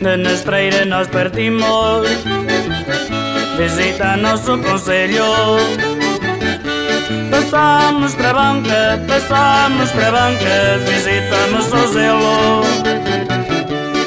De 0.01 0.17
Nestreira 0.17 0.85
nós 0.85 1.07
partimos 1.07 2.07
Visita 3.59 4.15
nosso 4.15 4.57
conselho. 4.59 5.25
Passamos 7.29 8.15
para 8.15 8.29
a 8.29 8.33
banca, 8.33 9.03
passamos 9.05 9.91
para 9.91 10.07
a 10.07 10.11
banca 10.11 10.77
Visitamos 10.87 11.65
Sozelo 11.65 12.61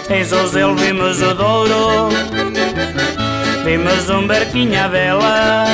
Em 0.09 0.25
Sozelo 0.25 0.75
vimos 0.77 1.21
o 1.21 1.35
Douro 1.35 2.09
Vimos 3.65 4.09
um 4.09 4.27
barquinho 4.27 4.83
à 4.83 4.89
vela. 4.89 5.67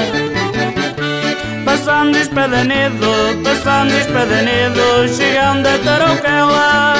Passando 1.64 2.16
Espadanedo, 2.16 3.06
passando 3.44 3.92
Espadanedo 3.92 5.08
Chegando 5.14 5.66
a 5.68 5.78
Tarouquela 5.78 6.94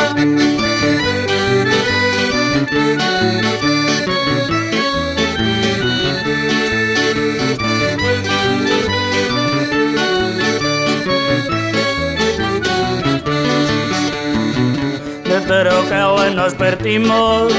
De 15.49 15.55
Tarouquela 15.55 16.29
nós 16.31 16.53
partimos 16.53 17.51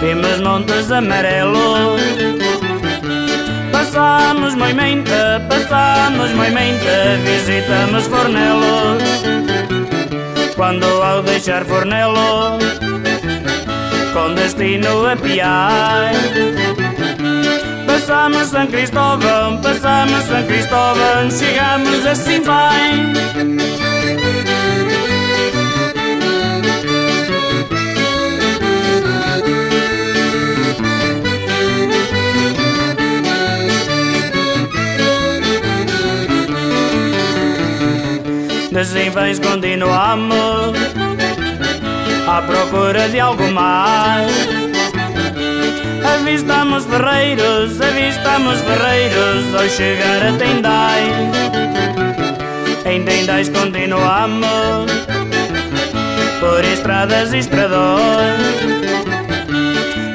Vimos 0.00 0.40
montes 0.40 0.92
amarelos. 0.92 2.00
Passamos 3.72 4.54
Moimenta, 4.54 5.44
passamos 5.48 6.30
Moimenta 6.30 7.18
Visitamos 7.24 8.06
Fornelos. 8.06 9.02
Quando 10.54 10.86
ao 11.02 11.22
deixar 11.24 11.64
Fornelos 11.64 12.62
Com 14.14 14.34
destino 14.34 15.04
a 15.04 15.16
Piai 15.16 16.14
Passamos 17.86 18.46
São 18.46 18.66
Cristóvão, 18.68 19.60
passamos 19.60 20.22
São 20.24 20.44
Cristóvão 20.44 21.28
Chegamos 21.28 22.06
a 22.06 22.14
Sinfãs 22.14 23.66
De 38.76 38.84
Sinfãs 38.84 39.38
continuamos 39.38 40.74
À 42.28 42.42
procura 42.42 43.08
de 43.08 43.18
algo 43.18 43.50
mais. 43.50 44.30
Avistamos 46.04 46.84
ferreiros, 46.84 47.80
avistamos 47.80 48.58
ferreiros. 48.60 49.54
Ao 49.54 49.66
chegar 49.66 50.26
a 50.26 50.32
Tendais 50.36 51.08
Em 52.84 53.02
Tendais 53.02 53.48
continuamos 53.48 54.92
Por 56.38 56.62
estradas 56.62 57.32
e 57.32 57.38
estradões. 57.38 58.36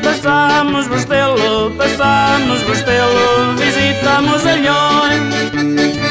Passamos 0.04 0.88
Bostelo, 0.88 1.72
passamos 1.72 2.62
Bostelo. 2.62 3.56
Visitamos 3.58 4.46
Alhões 4.46 6.11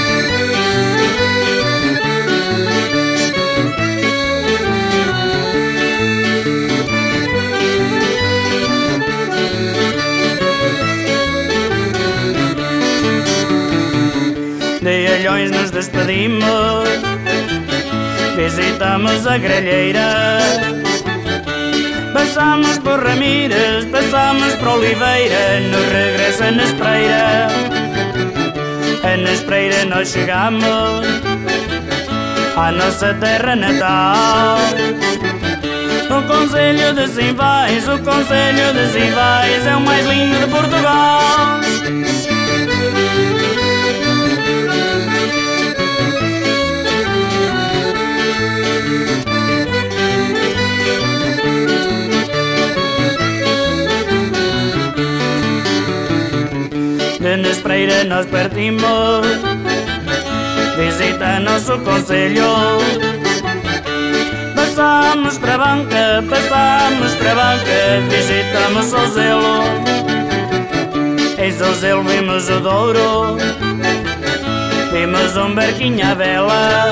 De 15.21 15.27
Alhões 15.27 15.51
nos 15.51 15.71
despedimos. 15.71 16.89
Visitamos 18.37 19.27
a 19.27 19.37
grelheira 19.37 20.39
Passamos 22.15 22.79
por 22.79 23.05
Ramírez, 23.05 23.85
passamos 23.93 24.55
por 24.55 24.69
Oliveira. 24.79 25.61
No 25.61 25.79
regresso 25.93 26.45
a 26.45 26.51
Nespreira 26.51 27.49
A 29.03 29.17
Nespreira 29.19 29.85
nós 29.85 30.09
chegamos 30.09 31.07
À 32.57 32.73
nossa 32.73 33.13
terra 33.13 33.57
natal. 33.57 34.57
O 36.09 36.23
Conselho 36.23 36.95
de 36.95 37.07
Sinvais, 37.09 37.87
o 37.87 37.99
Conselho 37.99 38.73
de 38.73 38.87
Sinvais 38.91 39.67
É 39.67 39.77
o 39.77 39.81
mais 39.81 40.07
lindo 40.07 40.39
de 40.39 40.47
Portugal 40.47 41.61
De 57.21 57.37
Nespreira 57.37 58.03
nós 58.05 58.27
partimos 58.27 59.27
Visita 60.77 61.39
nosso 61.41 61.79
conselho 61.81 62.47
Passamos 64.57 65.37
para 65.39 65.55
a 65.55 65.59
banca, 65.59 66.25
passamos 66.29 67.15
para 67.17 67.33
a 67.33 67.35
banca 67.35 68.01
Visitamos 68.09 68.87
Sozelo 68.87 69.65
Em 71.39 71.53
Sozelo 71.53 72.03
vimos 72.05 72.49
o 72.49 72.59
Douro 72.61 73.37
Temos 74.91 75.37
um 75.37 75.55
barquinho 75.55 76.11
à 76.11 76.15
vela 76.15 76.91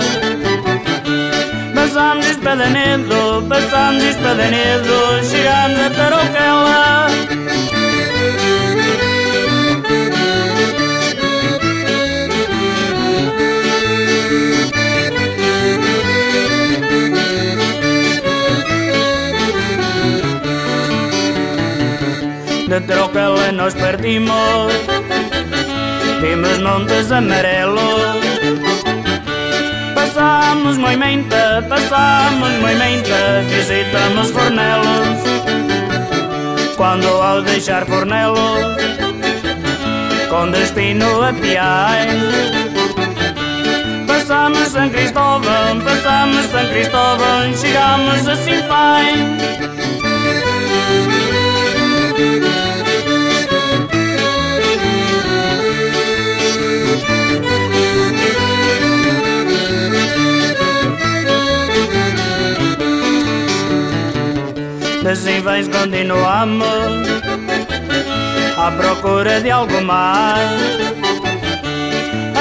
Passamos 1.89 2.27
Espadanedo, 2.27 3.43
passamos 3.49 4.05
Espadanedo 4.05 5.25
Chegamos 5.25 5.81
a 5.81 5.91
Tarouquela 5.97 7.09
De 22.69 22.81
Tarouquela 22.83 23.53
nós 23.53 23.73
partimos 23.73 24.73
Vimos 26.21 26.59
montes 26.59 27.11
amarelos 27.11 28.28
Passamos 30.49 30.79
Moimenta, 30.79 31.63
passamos 31.69 32.53
Moimenta 32.63 33.45
Visitamos 33.51 34.31
Fornelos 34.31 35.19
Quando 36.75 37.07
ao 37.07 37.43
deixar 37.43 37.85
Fornelos 37.85 38.39
Com 40.31 40.51
destino 40.51 41.23
a 41.23 41.35
Piais 41.35 42.15
Passamos 44.07 44.69
São 44.69 44.89
Cristóvão, 44.89 45.81
passamos 45.85 46.47
São 46.47 46.67
Cristóvão 46.69 47.55
Chegamos 47.55 48.27
a 48.27 48.37
Sinfães 48.37 50.08
Assim 65.11 65.41
vais 65.41 65.67
continuamos 65.69 66.67
À 68.59 68.71
procura 68.73 69.41
de 69.41 69.51
algo 69.51 69.81
mais. 69.81 70.61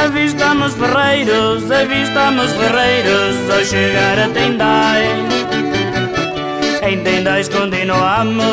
Avistamos 0.04 0.74
ferreiros, 0.74 1.72
avistamos 1.72 2.52
ferreiros 2.52 3.50
Ao 3.50 3.64
chegar 3.64 4.20
a 4.20 4.28
Tendai 4.28 5.06
Em 6.84 7.02
Tendais 7.04 7.48
continuamos 7.48 8.44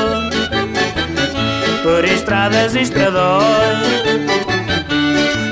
Por 1.83 2.05
estradas 2.05 2.77
e 2.77 2.83
estradões. 2.83 3.44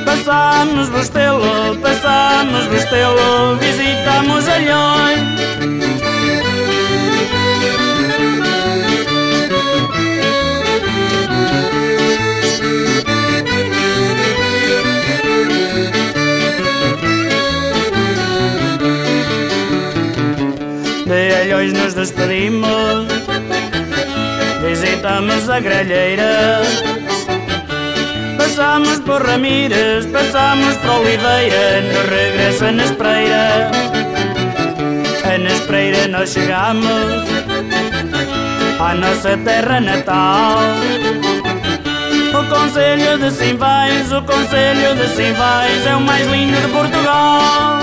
Passamos 0.04 0.88
Bostelo, 0.88 1.76
passamos 1.82 2.64
Bostelo 2.66 3.56
Visitamos 3.56 4.48
Alhões 4.48 6.01
De 21.12 21.34
Alhões 21.34 21.74
nos 21.74 21.92
despedimos. 21.92 23.06
Visitamos 24.66 25.50
a 25.50 25.60
grelheira 25.60 26.62
Passamos 28.38 28.98
por 29.00 29.20
Ramírez, 29.22 30.06
passamos 30.06 30.74
por 30.76 31.00
Oliveira 31.00 31.82
No 31.82 32.00
regresso 32.08 32.64
a 32.64 32.72
Nespreira 32.72 33.70
A 35.24 35.36
Nespreira 35.36 36.08
nós 36.08 36.30
chegamos 36.30 37.28
À 38.80 38.94
nossa 38.94 39.36
terra 39.36 39.80
natal. 39.80 40.60
O 42.32 42.44
Conselho 42.48 43.18
de 43.18 43.30
Simvais, 43.30 44.10
o 44.12 44.22
Conselho 44.22 44.94
de 44.94 45.08
Simvais 45.08 45.86
É 45.86 45.94
o 45.94 46.00
mais 46.00 46.26
lindo 46.26 46.58
de 46.58 46.68
Portugal 46.68 47.82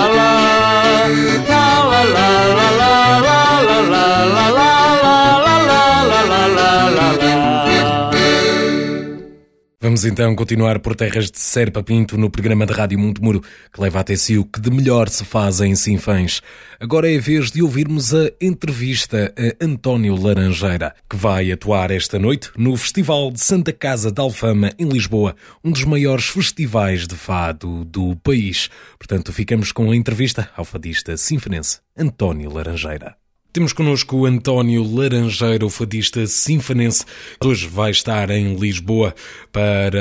Vamos 9.83 10.05
então 10.05 10.35
continuar 10.35 10.77
por 10.77 10.95
terras 10.95 11.31
de 11.31 11.39
Serpa 11.39 11.81
Pinto 11.81 12.15
no 12.15 12.29
programa 12.29 12.67
de 12.67 12.71
Rádio 12.71 12.99
Montemuro 12.99 13.41
que 13.73 13.81
leva 13.81 14.01
até 14.01 14.15
si 14.15 14.37
o 14.37 14.45
que 14.45 14.61
de 14.61 14.69
melhor 14.69 15.09
se 15.09 15.25
faz 15.25 15.59
em 15.59 15.73
Sinfãs. 15.73 16.39
Agora 16.79 17.11
é 17.11 17.17
a 17.17 17.19
vez 17.19 17.49
de 17.49 17.63
ouvirmos 17.63 18.13
a 18.13 18.31
entrevista 18.39 19.33
a 19.35 19.65
António 19.65 20.15
Laranjeira, 20.15 20.93
que 21.09 21.15
vai 21.17 21.51
atuar 21.51 21.89
esta 21.89 22.19
noite 22.19 22.51
no 22.55 22.77
Festival 22.77 23.31
de 23.31 23.39
Santa 23.39 23.73
Casa 23.73 24.11
de 24.11 24.21
Alfama 24.21 24.71
em 24.77 24.87
Lisboa, 24.87 25.35
um 25.63 25.71
dos 25.71 25.83
maiores 25.83 26.25
festivais 26.25 27.07
de 27.07 27.15
fado 27.15 27.83
do 27.83 28.15
país. 28.17 28.69
Portanto, 28.99 29.33
ficamos 29.33 29.71
com 29.71 29.89
a 29.89 29.95
entrevista 29.95 30.47
ao 30.55 30.63
fadista 30.63 31.17
sinfonense 31.17 31.79
António 31.97 32.53
Laranjeira. 32.53 33.20
Temos 33.53 33.73
connosco 33.73 34.15
o 34.15 34.25
António 34.25 34.81
Laranjeiro, 34.81 35.69
fadista 35.69 36.25
sinfonense, 36.25 37.05
que 37.37 37.45
hoje 37.45 37.67
vai 37.67 37.91
estar 37.91 38.29
em 38.29 38.55
Lisboa 38.55 39.13
para 39.51 39.99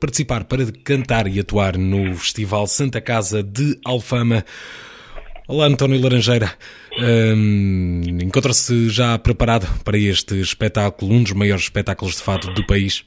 participar, 0.00 0.44
para 0.44 0.60
cantar 0.84 1.26
e 1.26 1.40
atuar 1.40 1.76
no 1.76 2.14
Festival 2.14 2.68
Santa 2.68 3.00
Casa 3.00 3.42
de 3.42 3.80
Alfama. 3.84 4.44
Olá, 5.48 5.66
António 5.66 6.00
Laranjeira. 6.00 6.52
Um, 6.96 8.00
Encontra-se 8.22 8.88
já 8.90 9.18
preparado 9.18 9.66
para 9.82 9.98
este 9.98 10.40
espetáculo, 10.40 11.14
um 11.14 11.24
dos 11.24 11.32
maiores 11.32 11.64
espetáculos 11.64 12.18
de 12.18 12.22
fado 12.22 12.54
do 12.54 12.64
país? 12.64 13.04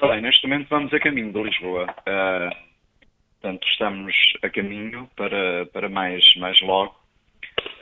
Bem, 0.00 0.22
neste 0.22 0.48
momento 0.48 0.68
vamos 0.70 0.90
a 0.94 0.98
caminho 1.00 1.30
de 1.34 1.42
Lisboa. 1.42 1.94
Uh, 2.08 2.48
portanto, 3.42 3.68
estamos 3.68 4.14
a 4.42 4.48
caminho 4.48 5.06
para, 5.14 5.66
para 5.66 5.90
mais, 5.90 6.24
mais 6.38 6.58
logo. 6.62 6.96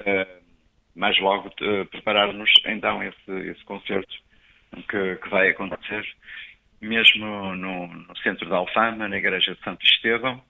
Uh, 0.01 0.42
mais 0.95 1.19
logo 1.19 1.49
uh, 1.49 1.87
preparar-nos 1.87 2.51
então 2.67 3.03
esse, 3.03 3.31
esse 3.49 3.65
concerto 3.65 4.15
que, 4.89 5.17
que, 5.17 5.29
vai 5.29 5.51
acontecer 5.51 6.07
mesmo 6.81 7.55
no, 7.57 7.87
no, 7.87 8.17
centro 8.19 8.49
da 8.49 8.57
Alfama, 8.57 9.09
na 9.09 9.17
igreja 9.17 9.55
de 9.55 9.63
Santo 9.63 9.85
Estevão 9.85 10.43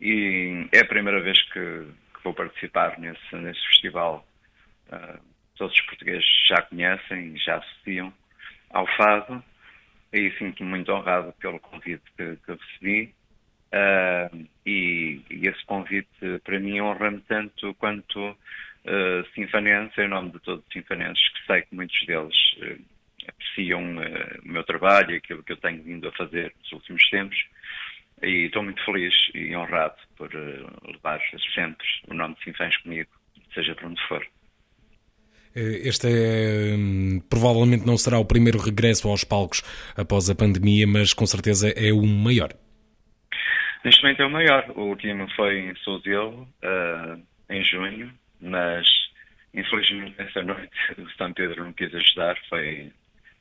e 0.00 0.66
é 0.72 0.80
a 0.80 0.86
primeira 0.86 1.20
vez 1.20 1.40
que, 1.44 1.60
que 2.14 2.22
vou 2.22 2.34
participar 2.34 2.98
nesse, 2.98 3.36
nesse 3.36 3.60
festival 3.68 4.26
uh, 4.92 5.18
todos 5.56 5.74
os 5.74 5.80
portugueses 5.82 6.26
já 6.48 6.62
conhecem 6.62 7.36
já 7.38 7.56
associam 7.56 8.12
ao 8.70 8.86
fado 8.96 9.42
e 10.12 10.30
sinto-me 10.38 10.70
muito 10.70 10.92
honrado 10.92 11.32
pelo 11.40 11.58
convite 11.58 12.04
que, 12.16 12.36
que 12.36 12.52
recebi 12.52 13.14
uh, 13.72 14.46
e, 14.64 15.20
e, 15.30 15.48
esse 15.48 15.64
convite 15.66 16.08
para 16.44 16.60
mim 16.60 16.80
honra-me 16.80 17.20
tanto 17.22 17.74
quanto 17.74 18.36
uh, 18.84 20.00
em 20.00 20.08
nome 20.08 20.30
de 20.30 20.38
todos 20.40 20.64
os 20.64 20.72
sinfanenses, 20.72 21.28
que 21.30 21.46
sei 21.46 21.62
que 21.62 21.74
muitos 21.74 22.06
deles 22.06 22.36
uh, 22.58 22.82
apreciam 23.28 23.96
uh, 23.96 24.40
o 24.44 24.48
meu 24.48 24.64
trabalho 24.64 25.12
e 25.12 25.16
aquilo 25.16 25.42
que 25.42 25.52
eu 25.52 25.56
tenho 25.56 25.82
vindo 25.82 26.08
a 26.08 26.12
fazer 26.12 26.52
nos 26.60 26.72
últimos 26.72 27.08
tempos. 27.10 27.36
E 28.22 28.46
estou 28.46 28.62
muito 28.62 28.82
feliz 28.84 29.12
e 29.34 29.54
honrado 29.56 29.96
por 30.16 30.30
levar 30.32 31.20
sempre 31.54 31.86
o 32.08 32.14
nome 32.14 32.34
de 32.36 32.44
Sinfãs 32.44 32.76
comigo, 32.78 33.10
seja 33.52 33.74
para 33.74 33.88
onde 33.88 34.00
for. 34.06 34.24
Este 35.54 36.08
é, 36.08 36.74
hum, 36.74 37.20
provavelmente 37.28 37.86
não 37.86 37.96
será 37.98 38.18
o 38.18 38.24
primeiro 38.24 38.58
regresso 38.58 39.08
aos 39.08 39.24
palcos 39.24 39.62
após 39.96 40.30
a 40.30 40.34
pandemia, 40.34 40.86
mas 40.86 41.12
com 41.12 41.26
certeza 41.26 41.68
é 41.70 41.92
o 41.92 42.02
maior. 42.02 42.50
Neste 43.84 44.02
momento 44.02 44.22
é 44.22 44.26
o 44.26 44.30
maior. 44.30 44.70
O 44.74 44.82
último 44.82 45.28
foi 45.36 45.58
em 45.58 45.76
Souzelo, 45.76 46.48
em 47.50 47.62
junho, 47.64 48.10
mas 48.40 48.86
infelizmente 49.52 50.20
essa 50.20 50.42
noite 50.42 50.76
o 50.98 51.10
São 51.10 51.32
Pedro 51.32 51.64
não 51.64 51.72
quis 51.72 51.94
ajudar, 51.94 52.36
foi, 52.48 52.92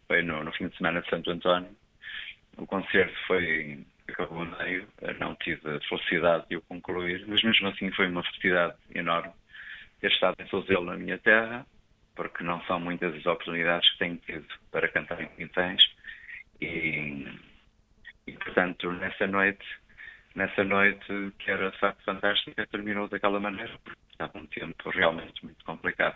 foi 0.07 0.21
no, 0.21 0.43
no, 0.43 0.51
fim 0.53 0.67
de 0.67 0.77
semana 0.77 1.01
de 1.01 1.09
Santo 1.09 1.31
António. 1.31 1.75
O 2.57 2.67
concerto 2.67 3.17
foi 3.27 3.83
acabou 4.07 4.45
meio, 4.45 4.87
não 5.19 5.35
tive 5.35 5.77
a 5.77 5.79
felicidade 5.81 6.45
de 6.49 6.57
o 6.57 6.61
concluir, 6.61 7.25
mas 7.27 7.41
mesmo 7.41 7.67
assim 7.69 7.89
foi 7.91 8.07
uma 8.07 8.23
felicidade 8.23 8.75
enorme 8.93 9.31
ter 9.99 10.11
estado 10.11 10.35
em 10.39 10.47
Souzelo 10.47 10.85
na 10.85 10.97
minha 10.97 11.17
terra, 11.17 11.65
porque 12.15 12.43
não 12.43 12.61
são 12.65 12.79
muitas 12.79 13.15
as 13.15 13.25
oportunidades 13.25 13.89
que 13.91 13.99
tenho 13.99 14.17
tido 14.17 14.45
para 14.71 14.89
cantar 14.89 15.21
em 15.21 15.29
Quintães 15.29 15.81
e, 16.61 17.25
e 18.27 18.31
portanto 18.33 18.91
nessa 18.91 19.25
noite 19.25 19.65
nessa 20.35 20.63
noite 20.63 21.31
que 21.39 21.49
era 21.49 21.71
de 21.71 21.79
facto 21.79 22.03
fantástica 22.03 22.67
terminou 22.67 23.07
daquela 23.07 23.39
maneira 23.39 23.73
porque 23.83 24.02
estava 24.13 24.37
um 24.37 24.45
tempo 24.47 24.89
realmente 24.89 25.43
muito 25.43 25.63
complicado. 25.65 26.15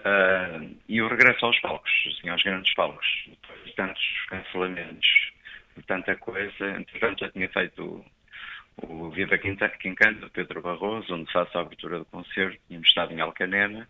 Uh, 0.00 0.76
e 0.88 1.02
o 1.02 1.08
regresso 1.08 1.44
aos 1.44 1.58
palcos, 1.60 1.90
assim, 2.06 2.28
aos 2.28 2.42
grandes 2.42 2.72
palcos, 2.74 3.06
depois 3.26 3.64
de 3.64 3.72
tantos 3.74 4.26
cancelamentos, 4.28 5.32
de 5.76 5.82
tanta 5.82 6.16
coisa. 6.16 6.70
Entretanto, 6.70 7.20
já 7.20 7.30
tinha 7.30 7.48
feito 7.48 8.04
o, 8.82 8.86
o 8.86 9.10
Viva 9.10 9.36
Quincando, 9.36 10.20
do 10.20 10.30
Pedro 10.30 10.62
Barroso, 10.62 11.14
onde 11.14 11.30
faço 11.32 11.56
a 11.56 11.60
abertura 11.60 11.98
do 11.98 12.04
concerto, 12.06 12.58
tínhamos 12.66 12.88
estado 12.88 13.12
em 13.12 13.20
Alcanena. 13.20 13.86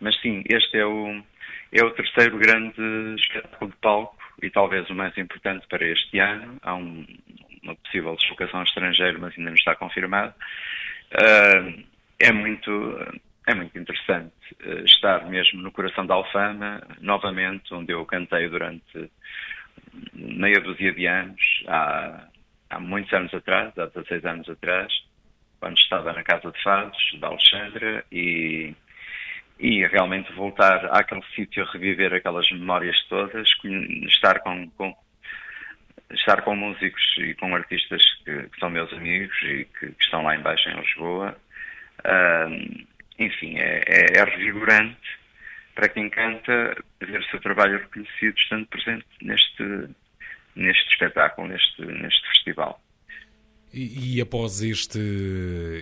Mas 0.00 0.20
sim, 0.20 0.42
este 0.48 0.78
é 0.78 0.84
o, 0.84 1.22
é 1.70 1.82
o 1.82 1.90
terceiro 1.92 2.38
grande 2.38 2.82
espetáculo 3.16 3.70
de 3.70 3.76
palco 3.76 4.18
e 4.42 4.50
talvez 4.50 4.88
o 4.90 4.94
mais 4.94 5.16
importante 5.16 5.66
para 5.68 5.86
este 5.86 6.18
ano. 6.18 6.58
Há 6.62 6.74
um, 6.74 7.06
uma 7.62 7.76
possível 7.76 8.16
deslocação 8.16 8.60
ao 8.60 8.66
estrangeiro, 8.66 9.20
mas 9.20 9.38
ainda 9.38 9.50
não 9.50 9.56
está 9.56 9.76
confirmado. 9.76 10.34
Uh, 11.12 11.91
é 12.22 12.32
muito 12.32 12.70
é 13.46 13.54
muito 13.54 13.76
interessante 13.76 14.32
uh, 14.64 14.84
estar 14.84 15.26
mesmo 15.28 15.60
no 15.62 15.72
coração 15.72 16.06
da 16.06 16.14
Alfama, 16.14 16.80
novamente, 17.00 17.74
onde 17.74 17.92
eu 17.92 18.04
cantei 18.06 18.48
durante 18.48 19.10
meia 20.14 20.60
dúzia 20.60 20.92
de 20.92 21.06
anos, 21.06 21.42
há, 21.66 22.28
há 22.70 22.78
muitos 22.78 23.12
anos 23.12 23.34
atrás, 23.34 23.76
há 23.76 23.86
16 23.86 24.24
anos 24.24 24.48
atrás, 24.48 24.92
quando 25.58 25.76
estava 25.76 26.12
na 26.12 26.22
Casa 26.22 26.52
de 26.52 26.62
Fados, 26.62 26.98
da 27.20 27.28
Alexandra, 27.28 28.04
e, 28.12 28.74
e 29.58 29.86
realmente 29.88 30.32
voltar 30.34 30.86
àquele 30.96 31.22
sítio, 31.34 31.64
reviver 31.72 32.14
aquelas 32.14 32.48
memórias 32.52 32.96
todas, 33.08 33.48
estar 34.06 34.40
com, 34.40 34.70
com 34.70 34.94
estar 36.12 36.42
com 36.42 36.54
músicos 36.54 37.02
e 37.18 37.34
com 37.34 37.54
artistas 37.54 38.02
que, 38.24 38.48
que 38.48 38.60
são 38.60 38.70
meus 38.70 38.92
amigos 38.92 39.36
e 39.42 39.64
que, 39.64 39.92
que, 39.92 40.04
estão 40.04 40.22
lá 40.22 40.36
embaixo 40.36 40.68
em 40.68 40.78
Lisboa. 40.78 41.36
Uh, 42.00 42.86
enfim, 43.18 43.56
é, 43.58 43.82
é, 43.86 44.18
é, 44.18 44.24
revigorante 44.24 44.98
para 45.74 45.88
quem 45.88 46.10
canta 46.10 46.76
ver 47.00 47.20
o 47.20 47.24
seu 47.30 47.40
trabalho 47.40 47.78
reconhecido 47.78 48.36
estando 48.36 48.66
presente 48.66 49.06
neste, 49.22 49.88
neste 50.56 50.92
espetáculo, 50.92 51.48
neste, 51.48 51.82
neste 51.84 52.28
festival. 52.28 52.80
E, 53.72 54.16
e, 54.16 54.20
após 54.20 54.60
este, 54.60 54.98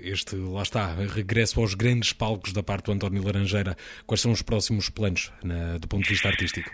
este, 0.05 0.37
lá 0.37 0.63
está, 0.63 0.95
regresso 0.95 1.61
aos 1.61 1.75
grandes 1.75 2.13
palcos 2.13 2.53
da 2.53 2.63
parte 2.63 2.85
do 2.87 2.93
António 2.93 3.25
Laranjeira, 3.25 3.77
quais 4.07 4.21
são 4.21 4.31
os 4.31 4.43
próximos 4.43 4.89
planos 4.89 5.33
na, 5.43 5.77
do 5.79 5.89
ponto 5.89 6.05
de 6.05 6.11
vista 6.11 6.29
artístico? 6.29 6.71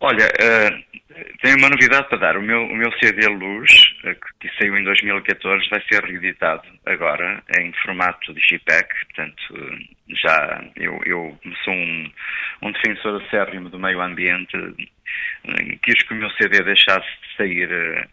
Olha, 0.00 0.26
uh, 0.26 1.00
tenho 1.40 1.56
uma 1.56 1.70
novidade 1.70 2.06
para 2.08 2.18
dar. 2.18 2.36
O 2.36 2.42
meu, 2.42 2.64
o 2.64 2.76
meu 2.76 2.92
CD 2.98 3.26
Luz, 3.28 3.70
uh, 4.04 4.14
que 4.38 4.50
saiu 4.58 4.76
em 4.76 4.84
2014, 4.84 5.68
vai 5.70 5.82
ser 5.90 6.04
reeditado 6.04 6.68
agora 6.84 7.42
em 7.58 7.72
formato 7.82 8.34
Digipack. 8.34 8.88
Portanto, 9.06 9.42
uh, 9.52 10.16
já 10.22 10.64
eu, 10.76 11.00
eu 11.06 11.38
sou 11.64 11.72
um, 11.72 12.12
um 12.62 12.72
defensor 12.72 13.22
acérrimo 13.22 13.70
do 13.70 13.78
meio 13.78 14.02
ambiente. 14.02 14.52
Quis 15.82 16.02
que 16.02 16.12
o 16.12 16.16
meu 16.16 16.30
CD 16.32 16.62
deixasse 16.62 17.08
de 17.22 17.36
sair 17.36 17.70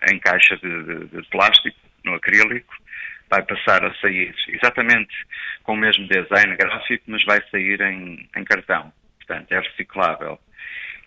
em 0.10 0.20
caixa 0.20 0.56
de, 0.58 0.84
de, 0.84 1.06
de 1.08 1.30
plástico, 1.30 1.78
no 2.06 2.14
acrílico. 2.14 2.74
Vai 3.30 3.42
passar 3.44 3.84
a 3.84 3.94
sair 3.96 4.34
exatamente 4.48 5.14
com 5.64 5.74
o 5.74 5.78
mesmo 5.78 6.08
design 6.08 6.56
gráfico, 6.56 7.04
mas 7.08 7.24
vai 7.26 7.42
sair 7.50 7.82
em, 7.82 8.30
em 8.38 8.44
cartão. 8.46 8.94
Portanto, 9.18 9.52
é 9.52 9.60
reciclável 9.60 10.40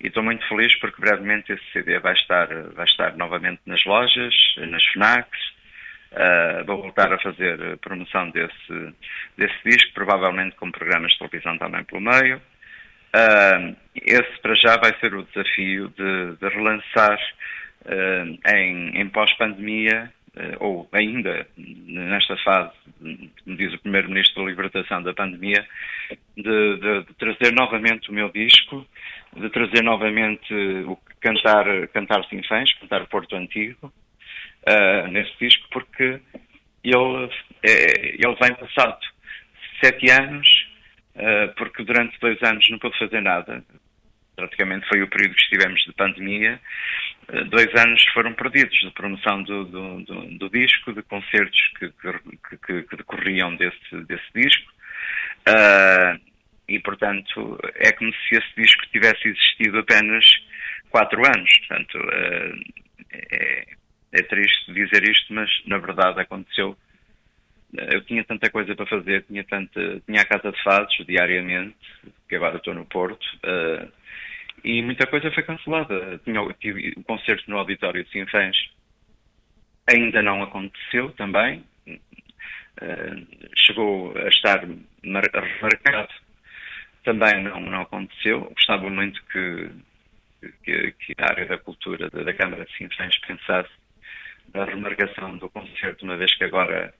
e 0.01 0.09
estou 0.09 0.23
muito 0.23 0.47
feliz 0.49 0.75
porque 0.79 1.01
brevemente 1.01 1.53
esse 1.53 1.65
CD 1.73 1.99
vai 1.99 2.15
estar, 2.15 2.49
vai 2.75 2.85
estar 2.85 3.17
novamente 3.17 3.61
nas 3.67 3.85
lojas, 3.85 4.35
nas 4.59 4.85
FNACs. 4.93 5.57
Uh, 6.13 6.65
vou 6.65 6.83
voltar 6.83 7.13
a 7.13 7.19
fazer 7.19 7.77
promoção 7.79 8.31
desse, 8.31 8.95
desse 9.37 9.57
disco, 9.65 9.93
provavelmente 9.93 10.57
com 10.57 10.71
programas 10.71 11.13
de 11.13 11.19
televisão 11.19 11.59
também 11.59 11.85
pelo 11.85 12.01
meio. 12.01 12.41
Uh, 13.15 13.77
esse 13.95 14.41
para 14.41 14.55
já 14.55 14.77
vai 14.77 14.95
ser 15.01 15.15
o 15.15 15.25
desafio 15.25 15.89
de, 15.89 16.37
de 16.37 16.49
relançar 16.49 17.19
uh, 17.85 18.55
em, 18.55 19.01
em 19.01 19.09
pós-pandemia, 19.09 20.13
ou 20.61 20.89
ainda 20.93 21.47
nesta 21.57 22.37
fase, 22.39 22.73
como 23.45 23.57
diz 23.57 23.73
o 23.73 23.79
Primeiro-Ministro 23.79 24.43
da 24.43 24.51
Libertação 24.51 25.03
da 25.03 25.15
Pandemia, 25.15 25.67
de, 26.37 26.77
de, 26.77 27.03
de 27.05 27.15
trazer 27.15 27.53
novamente 27.53 28.11
o 28.11 28.13
meu 28.13 28.29
disco 28.31 28.87
de 29.37 29.51
trazer 29.51 29.83
novamente 29.83 30.53
o 30.87 30.99
cantar, 31.21 31.67
cantar 31.89 32.25
Sinfãs, 32.27 32.73
cantar 32.75 33.07
Porto 33.07 33.37
Antigo, 33.37 33.93
uh, 34.67 35.09
nesse 35.09 35.33
disco, 35.39 35.67
porque 35.71 36.21
ele, 36.83 37.31
é, 37.63 38.15
ele 38.15 38.37
vem 38.41 38.55
passado 38.55 38.99
sete 39.83 40.11
anos, 40.11 40.49
uh, 41.17 41.55
porque 41.57 41.85
durante 41.85 42.19
dois 42.19 42.43
anos 42.43 42.67
não 42.71 42.79
pôde 42.79 42.99
fazer 42.99 43.21
nada. 43.21 43.63
Praticamente 44.37 44.87
foi 44.89 45.03
o 45.03 45.09
período 45.09 45.35
que 45.35 45.43
estivemos 45.43 45.81
de 45.85 45.93
pandemia. 45.95 46.61
Uh, 47.29 47.45
dois 47.47 47.75
anos 47.75 48.05
foram 48.13 48.35
perdidos 48.35 48.79
de 48.79 48.91
promoção 48.91 49.43
do, 49.43 49.65
do, 49.65 50.01
do, 50.03 50.39
do 50.39 50.51
disco, 50.51 50.93
de 50.93 51.03
concertos 51.03 51.59
que, 51.79 51.89
que, 51.91 52.57
que, 52.59 52.83
que 52.83 52.97
decorriam 52.97 53.57
desse, 53.57 54.05
desse 54.07 54.33
disco. 54.35 54.71
Uh, 55.49 56.21
e, 56.69 56.79
portanto, 56.81 57.59
é 57.77 57.93
como 57.93 58.13
se 58.13 58.37
esse 58.37 58.55
disco 58.57 58.87
tivesse 58.91 59.29
existido 59.29 59.79
apenas 59.79 60.27
quatro 60.91 61.21
anos. 61.25 61.49
Portanto, 61.59 61.99
eh, 62.13 62.53
é, 63.13 63.67
é 64.13 64.23
triste 64.23 64.73
dizer 64.73 65.09
isto, 65.09 65.33
mas 65.33 65.51
na 65.67 65.79
verdade 65.79 66.21
aconteceu. 66.21 66.77
Eu 67.73 68.01
tinha 68.05 68.25
tanta 68.25 68.51
coisa 68.51 68.75
para 68.75 68.87
fazer, 68.87 69.25
tinha, 69.25 69.45
tanta, 69.45 70.01
tinha 70.07 70.23
a 70.23 70.25
Casa 70.25 70.51
de 70.51 70.63
Fados 70.63 70.97
diariamente, 71.07 71.77
que 72.29 72.37
agora 72.37 72.57
estou 72.57 72.75
no 72.75 72.87
Porto, 72.87 73.27
e 74.67 74.83
muita 74.83 75.07
coisa 75.07 75.31
foi 75.31 75.45
cancelada. 75.45 76.21
Tinha, 76.25 76.43
tive 76.55 76.93
o 76.97 77.05
concerto 77.05 77.49
no 77.49 77.57
Auditório 77.57 78.03
de 78.03 78.11
Sinfãs, 78.11 78.57
ainda 79.87 80.21
não 80.23 80.43
aconteceu 80.43 81.13
também. 81.13 81.65
Uh, 81.87 83.49
chegou 83.55 84.13
a 84.19 84.29
estar 84.29 84.67
marcado 85.05 86.13
também 87.05 87.45
não, 87.45 87.61
não 87.61 87.83
aconteceu. 87.83 88.41
Gostava 88.57 88.91
muito 88.91 89.23
que, 89.27 89.71
que, 90.65 90.93
que 90.93 91.15
a 91.17 91.31
área 91.31 91.47
da 91.47 91.59
cultura 91.59 92.11
da, 92.11 92.25
da 92.25 92.35
Câmara 92.35 92.65
de 92.65 92.77
Sinfãs 92.77 93.17
pensasse 93.21 93.71
na 94.53 94.65
remarcação 94.65 95.37
do 95.39 95.49
concerto, 95.49 96.05
uma 96.05 96.17
vez 96.17 96.35
que 96.37 96.43
agora 96.43 96.93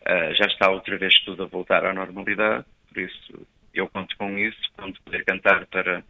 uh, 0.00 0.34
já 0.34 0.46
está 0.46 0.70
outra 0.70 0.96
vez 0.96 1.12
tudo 1.26 1.42
a 1.42 1.46
voltar 1.46 1.84
à 1.84 1.92
normalidade. 1.92 2.64
Por 2.88 3.02
isso, 3.02 3.46
eu 3.74 3.86
conto 3.86 4.16
com 4.16 4.38
isso, 4.38 4.60
conto 4.78 5.00
poder 5.02 5.26
cantar 5.26 5.66
para 5.66 6.02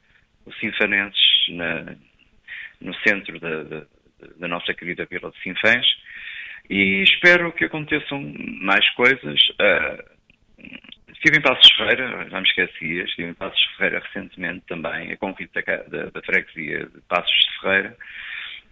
sinfanenses 0.60 1.48
na, 1.50 1.96
no 2.80 2.94
centro 3.06 3.38
da, 3.40 3.62
da, 3.64 3.86
da, 4.38 4.48
nossa 4.48 4.74
querida 4.74 5.06
Vila 5.10 5.30
de 5.30 5.42
Sinfãs. 5.42 5.86
E 6.70 7.02
espero 7.02 7.52
que 7.52 7.64
aconteçam 7.64 8.20
mais 8.60 8.88
coisas. 8.90 9.40
Uh, 9.50 10.12
Estive 11.22 11.38
em 11.38 11.42
Passos 11.42 11.72
Ferreira, 11.76 12.28
já 12.28 12.40
me 12.40 12.48
esquecia, 12.48 13.04
estive 13.04 13.28
em 13.28 13.34
Passos 13.34 13.64
Ferreira 13.76 14.02
recentemente 14.04 14.64
também, 14.66 15.12
a 15.12 15.16
convite 15.16 15.52
da, 15.54 15.76
da, 15.84 16.10
da 16.10 16.22
freguesia 16.22 16.86
de 16.86 17.00
Passos 17.02 17.30
de 17.30 17.60
Ferreira. 17.60 17.96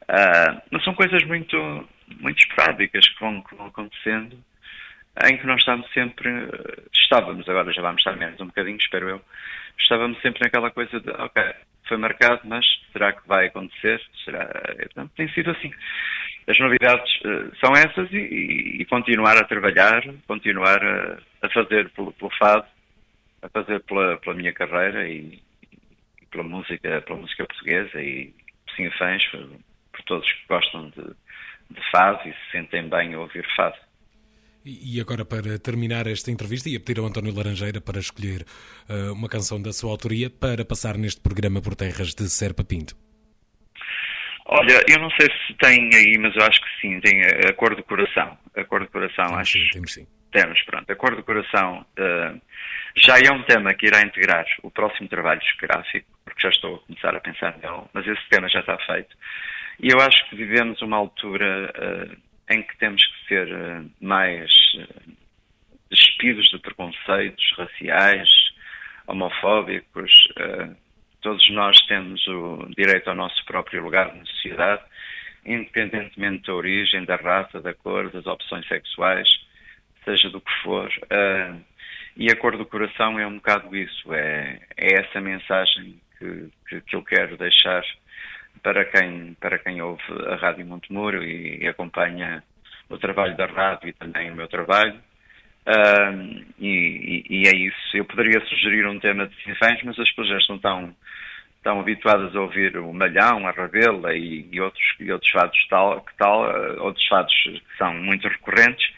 Uh, 0.03 0.63
mas 0.73 0.83
são 0.83 0.93
coisas 0.93 1.23
muito, 1.27 1.57
muito 2.19 2.39
esporádicas 2.39 3.09
que 3.09 3.21
vão, 3.21 3.41
que 3.43 3.55
vão 3.55 3.67
acontecendo, 3.67 4.37
em 5.29 5.37
que 5.37 5.47
nós 5.47 5.61
estamos 5.61 5.91
sempre, 5.93 6.31
estávamos, 6.93 7.49
agora 7.49 7.73
já 7.73 7.83
vamos 7.83 8.01
estar 8.01 8.17
menos 8.17 8.41
um 8.41 8.47
bocadinho, 8.47 8.77
espero 8.77 9.09
eu, 9.09 9.21
estávamos 9.79 10.21
sempre 10.21 10.41
naquela 10.43 10.71
coisa 10.71 11.01
de, 11.01 11.11
ok, 11.11 11.43
foi 11.91 11.97
marcado, 11.97 12.43
mas 12.45 12.65
será 12.93 13.13
que 13.13 13.27
vai 13.27 13.47
acontecer? 13.47 14.01
Será? 14.25 14.49
Então, 14.81 15.09
tem 15.09 15.29
sido 15.31 15.51
assim. 15.51 15.73
As 16.47 16.59
novidades 16.59 17.13
uh, 17.23 17.55
são 17.57 17.75
essas 17.75 18.11
e, 18.13 18.79
e, 18.81 18.85
continuar 18.87 19.37
a 19.37 19.45
trabalhar, 19.45 20.03
continuar 20.27 20.83
a, 20.83 21.19
a 21.43 21.51
fazer 21.51 21.91
pelo, 21.91 22.13
pelo, 22.13 22.31
fado, 22.39 22.67
a 23.43 23.49
fazer 23.49 23.81
pela, 23.81 24.17
pela 24.19 24.37
minha 24.37 24.53
carreira 24.53 25.09
e, 25.09 25.43
e, 25.73 26.27
pela 26.31 26.45
música, 26.45 27.03
pela 27.03 27.19
música 27.19 27.45
portuguesa 27.45 28.01
e 28.01 28.33
sim 28.77 28.89
fãs 28.93 29.27
por, 29.27 29.49
por, 29.93 30.03
todos 30.05 30.33
que 30.33 30.47
gostam 30.49 30.91
de, 30.91 31.03
de 31.71 31.91
fado 31.91 32.29
e 32.29 32.33
se 32.33 32.51
sentem 32.53 32.89
bem 32.89 33.15
a 33.15 33.21
ouvir 33.21 33.47
fado. 33.57 33.77
E 34.65 35.01
agora, 35.01 35.25
para 35.25 35.59
terminar 35.59 36.07
esta 36.07 36.31
entrevista, 36.31 36.69
ia 36.69 36.79
pedir 36.79 37.01
ao 37.01 37.07
António 37.07 37.35
Laranjeira 37.35 37.81
para 37.81 37.99
escolher 37.99 38.45
uh, 38.89 39.13
uma 39.13 39.29
canção 39.29 39.61
da 39.61 39.73
sua 39.73 39.91
autoria 39.91 40.29
para 40.29 40.65
passar 40.65 40.99
neste 40.99 41.21
programa 41.21 41.63
por 41.63 41.75
terras 41.75 42.15
de 42.15 42.29
Serpa 42.29 42.63
Pinto. 42.63 42.95
Olha, 44.45 44.85
eu 44.89 44.99
não 44.99 45.11
sei 45.13 45.29
se 45.47 45.55
tem 45.55 45.89
aí, 45.95 46.19
mas 46.19 46.35
eu 46.37 46.43
acho 46.43 46.61
que 46.61 46.81
sim, 46.81 47.01
tem 47.01 47.23
a, 47.23 47.53
cor 47.55 47.75
do 47.75 47.83
coração. 47.85 48.37
A 48.55 48.65
cor 48.65 48.81
do 48.81 48.89
coração, 48.89 49.27
temos 49.27 49.41
acho. 49.41 49.59
Sim, 49.59 49.69
temos 49.73 49.93
sim. 49.93 50.07
Temos, 50.33 50.63
pronto. 50.65 50.91
A 50.91 50.97
cor 50.97 51.17
do 51.17 51.23
coração 51.23 51.87
uh, 51.99 52.41
já 52.97 53.19
é 53.19 53.33
um 53.33 53.43
tema 53.45 53.73
que 53.75 53.87
irá 53.87 54.03
integrar 54.03 54.45
o 54.63 54.71
próximo 54.71 55.09
trabalho 55.09 55.41
discográfico, 55.41 56.07
porque 56.25 56.43
já 56.43 56.51
estou 56.51 56.77
a 56.77 56.79
começar 56.81 57.17
a 57.17 57.21
pensar 57.21 57.57
nele, 57.59 57.83
mas 57.95 58.07
esse 58.07 58.29
tema 58.29 58.49
já 58.49 58.61
está 58.61 58.77
feito. 58.79 59.17
E 59.79 59.89
eu 59.89 60.01
acho 60.01 60.29
que 60.29 60.37
vivemos 60.37 60.83
uma 60.83 60.97
altura 60.97 61.73
uh, 61.75 62.30
em 62.51 62.63
que 62.63 62.77
temos 62.79 63.05
que 63.07 63.29
ser 63.29 63.49
uh, 63.49 63.91
mais 64.01 64.53
despidos 65.91 66.49
de 66.49 66.59
preconceitos 66.59 67.45
raciais, 67.57 68.29
homofóbicos. 69.07 70.13
Uh, 70.37 70.77
todos 71.23 71.49
nós 71.51 71.79
temos 71.87 72.27
o 72.27 72.69
direito 72.77 73.09
ao 73.09 73.17
nosso 73.17 73.45
próprio 73.47 73.83
lugar 73.83 74.15
na 74.15 74.25
sociedade, 74.25 74.83
independentemente 75.47 76.47
da 76.47 76.55
origem, 76.55 77.05
da 77.05 77.17
raça, 77.17 77.61
da 77.61 77.73
cor, 77.73 78.11
das 78.11 78.27
opções 78.27 78.67
sexuais, 78.67 79.29
seja 80.05 80.29
do 80.29 80.41
que 80.41 80.53
for. 80.63 80.91
E 82.17 82.31
a 82.31 82.37
cor 82.37 82.57
do 82.57 82.67
coração 82.67 83.19
é 83.19 83.27
um 83.27 83.37
bocado 83.37 83.75
isso, 83.75 84.13
é, 84.13 84.61
é 84.77 85.01
essa 85.01 85.21
mensagem 85.21 86.01
que, 86.19 86.51
que, 86.69 86.81
que, 86.83 86.97
eu 86.97 87.03
quero 87.03 87.37
deixar 87.37 87.83
para 88.63 88.85
quem, 88.87 89.35
para 89.41 89.59
quem 89.59 89.81
ouve 89.83 90.03
a 90.29 90.37
Rádio 90.37 90.67
Montemuro 90.67 91.23
e, 91.23 91.63
e 91.63 91.69
acompanha 91.69 92.43
o 92.89 92.99
trabalho 92.99 93.37
da 93.37 93.47
rádio 93.47 93.89
e 93.89 93.93
também 93.93 94.31
o 94.31 94.35
meu 94.35 94.49
trabalho. 94.49 95.01
Uh, 95.67 96.45
e, 96.59 97.25
e, 97.29 97.47
é 97.47 97.55
isso. 97.55 97.97
Eu 97.97 98.05
poderia 98.05 98.41
sugerir 98.47 98.87
um 98.87 98.99
tema 98.99 99.27
de 99.27 99.43
sinfãs, 99.43 99.81
mas 99.85 99.99
as 99.99 100.11
pessoas 100.11 100.41
estão 100.41 100.59
tão, 100.59 100.97
tão 101.63 101.81
habituadas 101.81 102.35
a 102.35 102.41
ouvir 102.41 102.77
o 102.77 102.93
Malhão, 102.93 103.47
a 103.47 103.53
Rabela 103.53 104.15
e, 104.15 104.49
e, 104.51 104.61
outros, 104.61 104.85
e 104.99 105.13
outros 105.13 105.31
fados 105.31 105.67
tal, 105.69 106.01
que 106.01 106.17
tal, 106.17 106.51
uh, 106.51 106.83
outros 106.83 107.07
fados 107.07 107.33
que 107.43 107.77
são 107.79 107.95
muito 107.95 108.27
recorrentes, 108.27 108.93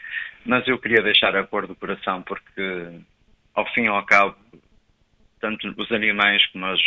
mas 0.45 0.67
eu 0.67 0.79
queria 0.79 1.03
deixar 1.03 1.35
a 1.35 1.45
cor 1.45 1.67
do 1.67 1.75
coração 1.75 2.21
porque, 2.23 2.89
ao 3.53 3.65
fim 3.73 3.83
e 3.83 3.87
ao 3.87 4.03
cabo, 4.05 4.35
tanto 5.39 5.73
os 5.77 5.91
animais 5.91 6.45
como 6.47 6.65
uh, 6.65 6.77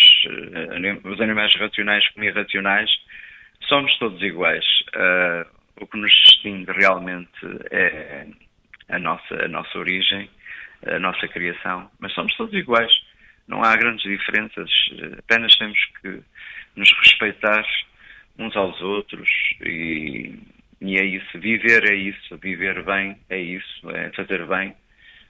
os 1.05 1.21
animais 1.21 1.55
racionais 1.57 2.09
como 2.11 2.25
irracionais, 2.25 2.91
somos 3.69 3.97
todos 3.99 4.21
iguais. 4.23 4.65
Uh, 4.95 5.57
o 5.81 5.87
que 5.87 5.99
nos 5.99 6.13
distingue 6.13 6.73
realmente 6.73 7.31
é 7.71 8.27
a 8.89 8.99
nossa, 8.99 9.45
a 9.45 9.49
nossa 9.49 9.79
origem, 9.79 10.31
a 10.87 10.99
nossa 10.99 11.27
criação, 11.29 11.91
mas 11.99 12.13
somos 12.13 12.35
todos 12.37 12.55
iguais. 12.55 12.93
Não 13.47 13.63
há 13.63 13.77
grandes 13.77 14.03
diferenças, 14.03 14.71
apenas 15.19 15.57
temos 15.57 15.79
que 16.01 16.21
nos 16.75 16.93
respeitar 17.01 17.65
uns 18.39 18.57
aos 18.57 18.81
outros 18.81 19.29
e, 19.63 20.35
e 20.81 20.97
é 20.97 21.05
isso. 21.05 21.39
Viver 21.39 21.91
é 21.91 21.95
isso, 21.95 22.37
viver 22.39 22.83
bem 22.83 23.17
é 23.31 23.39
isso, 23.39 23.91
é 23.91 24.11
fazer 24.11 24.45
bem, 24.47 24.75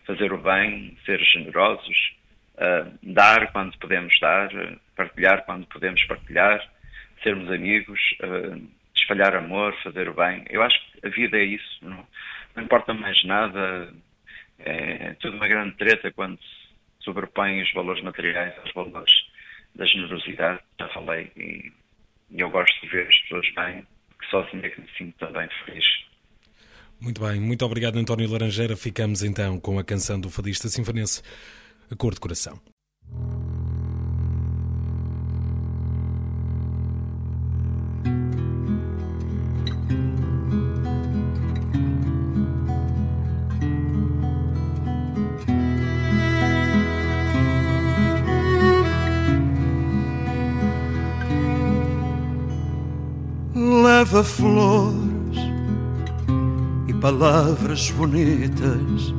fazer 0.06 0.32
o 0.32 0.38
bem, 0.38 0.96
ser 1.04 1.20
generosos, 1.20 2.14
uh, 2.54 2.98
dar 3.02 3.52
quando 3.52 3.76
podemos 3.78 4.18
dar, 4.20 4.50
partilhar 4.96 5.44
quando 5.44 5.66
podemos 5.66 6.02
partilhar, 6.04 6.66
sermos 7.22 7.50
amigos, 7.52 8.00
uh, 8.22 8.60
espalhar 8.94 9.36
amor, 9.36 9.76
fazer 9.82 10.08
o 10.08 10.14
bem. 10.14 10.44
Eu 10.48 10.62
acho 10.62 10.76
que 10.92 11.06
a 11.06 11.10
vida 11.10 11.38
é 11.38 11.44
isso. 11.44 11.78
Não, 11.82 12.06
não 12.56 12.64
importa 12.64 12.92
mais 12.94 13.22
nada. 13.24 13.92
É 14.58 15.14
tudo 15.20 15.36
uma 15.36 15.46
grande 15.46 15.76
treta 15.76 16.10
quando 16.10 16.38
se 16.38 17.04
sobrepõem 17.04 17.62
os 17.62 17.72
valores 17.72 18.02
materiais 18.02 18.54
aos 18.58 18.72
valores 18.72 19.12
da 19.74 19.84
generosidade. 19.84 20.60
Já 20.80 20.88
falei 20.88 21.30
e, 21.36 21.72
e 22.30 22.40
eu 22.40 22.50
gosto 22.50 22.80
de 22.80 22.88
ver 22.88 23.06
as 23.06 23.16
pessoas 23.22 23.46
bem, 23.54 23.86
só 24.30 24.40
assim 24.40 24.58
é 24.62 24.70
que 24.70 24.80
me 24.80 24.88
sinto 24.96 25.16
também 25.18 25.48
feliz. 25.64 25.84
Muito 26.98 27.20
bem, 27.20 27.38
muito 27.38 27.64
obrigado 27.64 27.98
António 27.98 28.30
Laranjeira. 28.30 28.76
Ficamos 28.76 29.22
então 29.22 29.60
com 29.60 29.78
a 29.78 29.84
canção 29.84 30.18
do 30.18 30.30
fadista 30.30 30.68
sinfonense 30.68 31.22
A 31.90 31.96
Cor 31.96 32.14
de 32.14 32.20
Coração. 32.20 32.58
Leva 53.96 54.22
flores 54.22 55.38
e 56.86 56.92
palavras 56.92 57.90
bonitas 57.92 59.14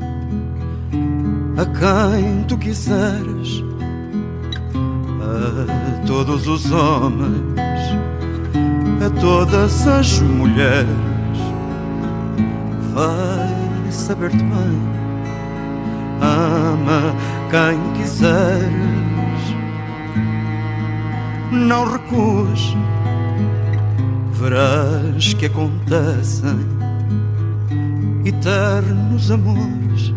a 1.58 1.66
quem 1.66 2.44
tu 2.44 2.56
quiseres, 2.60 3.64
a 5.20 6.06
todos 6.06 6.48
os 6.48 6.72
homens, 6.72 7.42
a 9.04 9.10
todas 9.20 9.88
as 9.88 10.20
mulheres. 10.20 10.88
Vai 12.94 13.92
saber-te 13.92 14.38
bem, 14.38 14.80
ama 16.22 17.16
quem 17.50 17.94
quiseres, 18.04 19.56
não 21.52 21.84
recues 21.84 22.76
verás 24.50 25.34
que 25.34 25.48
acontecem 25.48 26.58
eternos 28.24 29.30
amores 29.30 30.14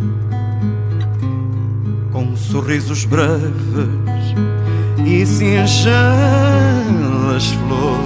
com 2.13 2.37
sorrisos 2.37 3.05
breves 3.07 4.37
e 5.05 5.27
singelas 5.27 5.91
flores. 7.51 8.01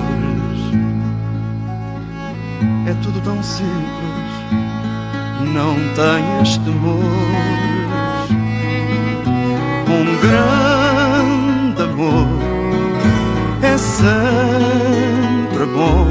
É 2.86 2.94
tudo 3.02 3.20
tão 3.22 3.42
simples, 3.42 3.74
não 5.52 5.74
tenhas 5.94 6.56
temores. 6.56 7.04
Um 9.90 10.06
grande 10.22 11.82
amor 11.82 12.28
é 13.62 13.76
sempre 13.76 14.73
bom, 15.66 16.06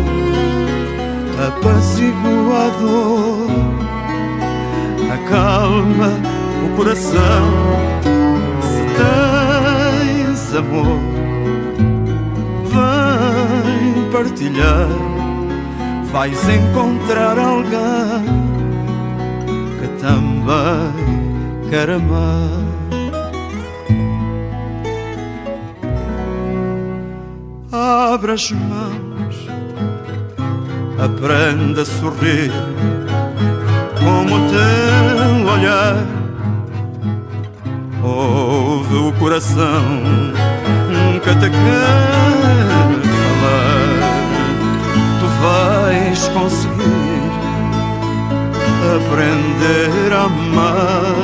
apaziguador, 1.48 3.48
acalma 5.14 6.12
o 6.66 6.70
coração. 6.76 7.46
Se 8.62 8.84
tens 8.98 10.42
amor, 10.56 11.00
vem 12.66 14.10
partilhar, 14.12 14.90
vais 16.12 16.50
encontrar 16.50 17.38
alguém 17.38 18.26
que 19.80 19.88
também 20.02 20.94
quer 21.70 21.90
amar. 21.90 22.64
Abra 27.72 28.34
as 28.34 28.52
mãos 28.52 29.13
aprenda 31.04 31.82
a 31.82 31.86
sorrir 31.86 32.52
como 34.00 34.48
teu 34.50 35.46
olhar. 35.54 35.98
Ouve 38.02 38.96
o 38.96 39.12
coração 39.14 39.84
que 41.24 41.36
te 41.36 41.50
quer 41.50 43.02
falar. 43.24 43.88
Tu 45.20 45.28
vais 45.42 46.28
conseguir 46.30 47.32
aprender 48.96 50.14
a 50.14 50.24
amar. 50.24 51.16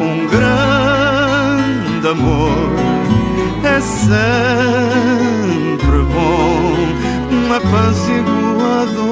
Um 0.00 0.26
grande 0.26 2.06
amor 2.08 2.72
é 3.64 3.80
sempre 3.80 6.02
bom, 6.12 6.81
um 7.52 7.56
apaziguador, 7.56 9.02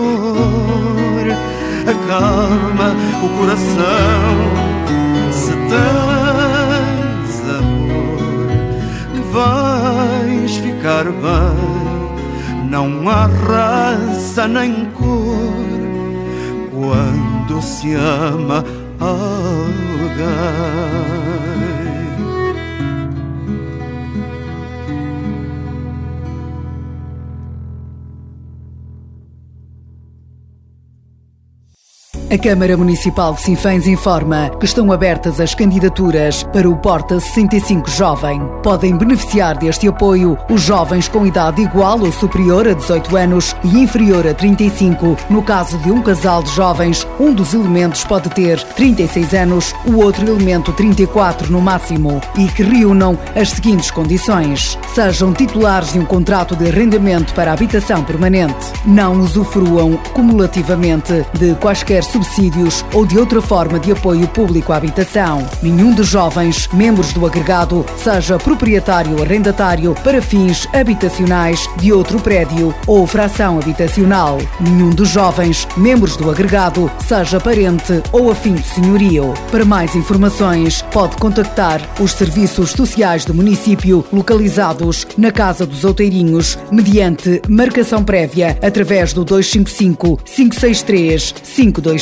acalma 1.86 2.94
o 3.22 3.28
coração. 3.38 4.32
Se 5.30 5.52
tens 5.68 7.40
amor, 7.58 8.56
vais 9.32 10.56
ficar 10.56 11.04
bem. 11.04 11.70
Não 12.70 13.08
há 13.08 13.26
raça 13.26 14.48
nem 14.48 14.86
cor 14.92 15.52
quando 16.70 17.60
se 17.60 17.94
ama 17.94 18.64
alguém. 19.00 19.40
A 32.32 32.38
Câmara 32.38 32.76
Municipal 32.76 33.34
de 33.34 33.40
Sinfãs 33.40 33.88
informa 33.88 34.52
que 34.60 34.64
estão 34.64 34.92
abertas 34.92 35.40
as 35.40 35.52
candidaturas 35.52 36.44
para 36.44 36.70
o 36.70 36.76
Porta 36.76 37.18
65 37.18 37.90
Jovem. 37.90 38.40
Podem 38.62 38.96
beneficiar 38.96 39.58
deste 39.58 39.88
apoio 39.88 40.38
os 40.48 40.62
jovens 40.62 41.08
com 41.08 41.26
idade 41.26 41.60
igual 41.60 41.98
ou 41.98 42.12
superior 42.12 42.68
a 42.68 42.72
18 42.72 43.16
anos 43.16 43.56
e 43.64 43.80
inferior 43.80 44.28
a 44.28 44.32
35. 44.32 45.16
No 45.28 45.42
caso 45.42 45.76
de 45.78 45.90
um 45.90 46.00
casal 46.00 46.40
de 46.40 46.50
jovens, 46.50 47.04
um 47.18 47.32
dos 47.34 47.52
elementos 47.52 48.04
pode 48.04 48.30
ter 48.30 48.62
36 48.62 49.34
anos, 49.34 49.74
o 49.84 49.96
outro 49.96 50.24
elemento 50.24 50.72
34 50.72 51.50
no 51.50 51.60
máximo 51.60 52.20
e 52.38 52.46
que 52.46 52.62
reúnam 52.62 53.18
as 53.34 53.50
seguintes 53.50 53.90
condições: 53.90 54.78
sejam 54.94 55.32
titulares 55.32 55.94
de 55.94 55.98
um 55.98 56.04
contrato 56.04 56.54
de 56.54 56.68
arrendamento 56.68 57.34
para 57.34 57.52
habitação 57.52 58.04
permanente, 58.04 58.72
não 58.86 59.18
usufruam 59.18 59.96
cumulativamente 60.14 61.26
de 61.36 61.56
quaisquer 61.56 62.04
subsídios 62.20 62.84
ou 62.92 63.06
de 63.06 63.18
outra 63.18 63.40
forma 63.40 63.78
de 63.78 63.92
apoio 63.92 64.28
público 64.28 64.72
à 64.72 64.76
habitação. 64.76 65.46
Nenhum 65.62 65.94
dos 65.94 66.08
jovens 66.08 66.68
membros 66.72 67.12
do 67.12 67.26
agregado 67.26 67.84
seja 67.96 68.38
proprietário 68.38 69.16
ou 69.16 69.22
arrendatário 69.22 69.94
para 70.04 70.20
fins 70.20 70.68
habitacionais 70.72 71.68
de 71.78 71.92
outro 71.92 72.20
prédio 72.20 72.74
ou 72.86 73.06
fração 73.06 73.58
habitacional. 73.58 74.38
Nenhum 74.60 74.90
dos 74.90 75.08
jovens 75.08 75.66
membros 75.76 76.16
do 76.16 76.30
agregado 76.30 76.90
seja 77.06 77.40
parente 77.40 78.02
ou 78.12 78.30
afim 78.30 78.54
de 78.54 78.66
senhorio. 78.66 79.32
Para 79.50 79.64
mais 79.64 79.94
informações, 79.94 80.82
pode 80.92 81.16
contactar 81.16 81.80
os 81.98 82.12
serviços 82.12 82.70
sociais 82.70 83.24
do 83.24 83.34
município 83.34 84.04
localizados 84.12 85.06
na 85.16 85.30
Casa 85.30 85.64
dos 85.64 85.84
Outeirinhos 85.84 86.58
mediante 86.70 87.40
marcação 87.48 88.04
prévia 88.04 88.58
através 88.62 89.12
do 89.12 89.24
255 89.24 90.20
563 90.24 91.34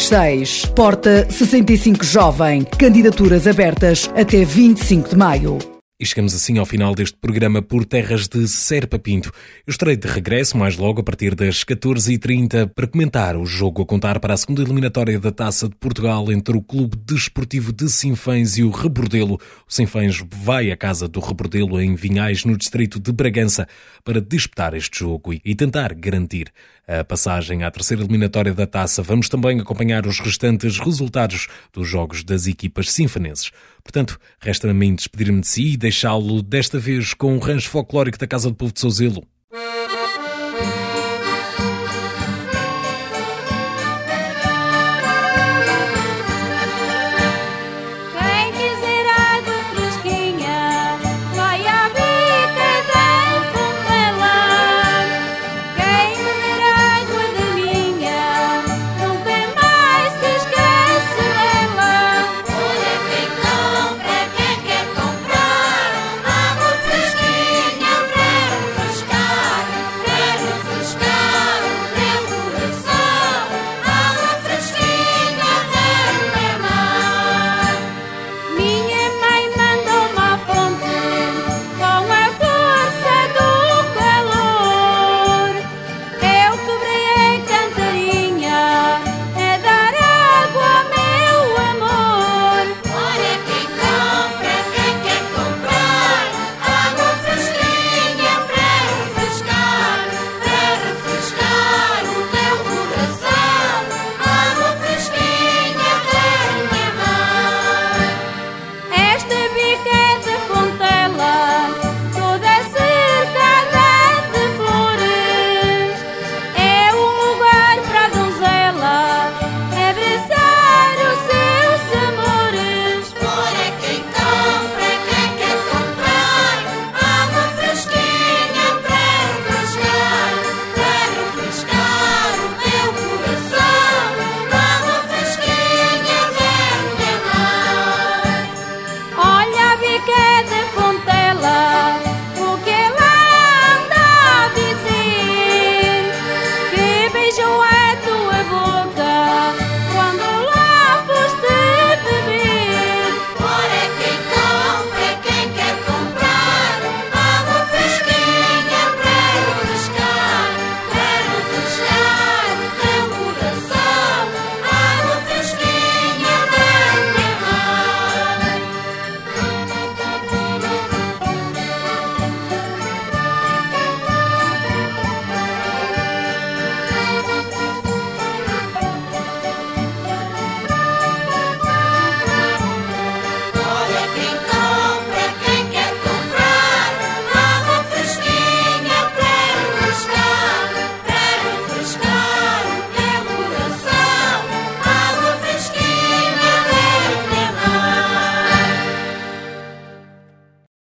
526. 0.09 0.67
Porta 0.75 1.31
65 1.31 2.05
Jovem. 2.05 2.65
Candidaturas 2.65 3.47
abertas 3.47 4.09
até 4.17 4.43
25 4.43 5.11
de 5.11 5.17
maio. 5.17 5.59
E 6.01 6.07
chegamos 6.07 6.33
assim 6.33 6.59
ao 6.59 6.65
final 6.65 6.95
deste 6.95 7.17
programa 7.17 7.61
por 7.61 7.85
terras 7.85 8.29
de 8.29 8.47
Serpa 8.47 9.01
Pinto. 9.01 9.33
Eu 9.67 9.71
estarei 9.73 9.97
de 9.97 10.07
regresso 10.07 10.57
mais 10.57 10.77
logo 10.77 11.01
a 11.01 11.03
partir 11.03 11.35
das 11.35 11.65
14h30 11.65 12.71
para 12.73 12.87
comentar 12.87 13.37
o 13.37 13.45
jogo 13.45 13.83
a 13.83 13.87
contar 13.87 14.21
para 14.21 14.33
a 14.33 14.37
segunda 14.37 14.63
eliminatória 14.63 15.19
da 15.19 15.33
Taça 15.33 15.69
de 15.69 15.75
Portugal 15.75 16.31
entre 16.31 16.57
o 16.57 16.63
Clube 16.63 16.97
Desportivo 17.05 17.73
de 17.73 17.91
Sinfãs 17.91 18.57
e 18.59 18.63
o 18.63 18.71
Rebordelo. 18.71 19.41
O 19.69 19.73
Sinfãs 19.73 20.23
vai 20.31 20.71
à 20.71 20.77
casa 20.77 21.09
do 21.09 21.19
Rebordelo 21.19 21.81
em 21.81 21.97
Vinhais, 21.97 22.45
no 22.45 22.57
distrito 22.57 23.01
de 23.01 23.11
Bragança, 23.11 23.67
para 24.05 24.21
disputar 24.21 24.75
este 24.75 25.01
jogo 25.01 25.35
e 25.45 25.55
tentar 25.55 25.93
garantir 25.95 26.53
a 26.89 27.05
passagem 27.05 27.63
à 27.63 27.71
terceira 27.71 28.03
eliminatória 28.03 28.55
da 28.55 28.67
Taça. 28.67 29.03
Vamos 29.03 29.29
também 29.29 29.61
acompanhar 29.61 30.07
os 30.07 30.19
restantes 30.19 30.79
resultados 30.79 31.47
dos 31.73 31.87
jogos 31.87 32.25
das 32.25 32.47
equipas 32.47 32.91
sinfanenses. 32.91 33.51
Portanto, 33.85 34.19
resta-me 34.41 34.95
despedir-me 34.95 35.43
de 35.43 35.47
si 35.47 35.73
e 35.75 35.77
deixá-lo 35.77 36.43
desta 36.43 36.79
vez 36.79 37.13
com 37.13 37.37
o 37.37 37.39
rancho 37.39 37.69
folclórico 37.69 38.19
da 38.19 38.27
Casa 38.27 38.49
do 38.49 38.57
Povo 38.57 38.73
de 38.73 38.81
Souzelo. 38.81 39.23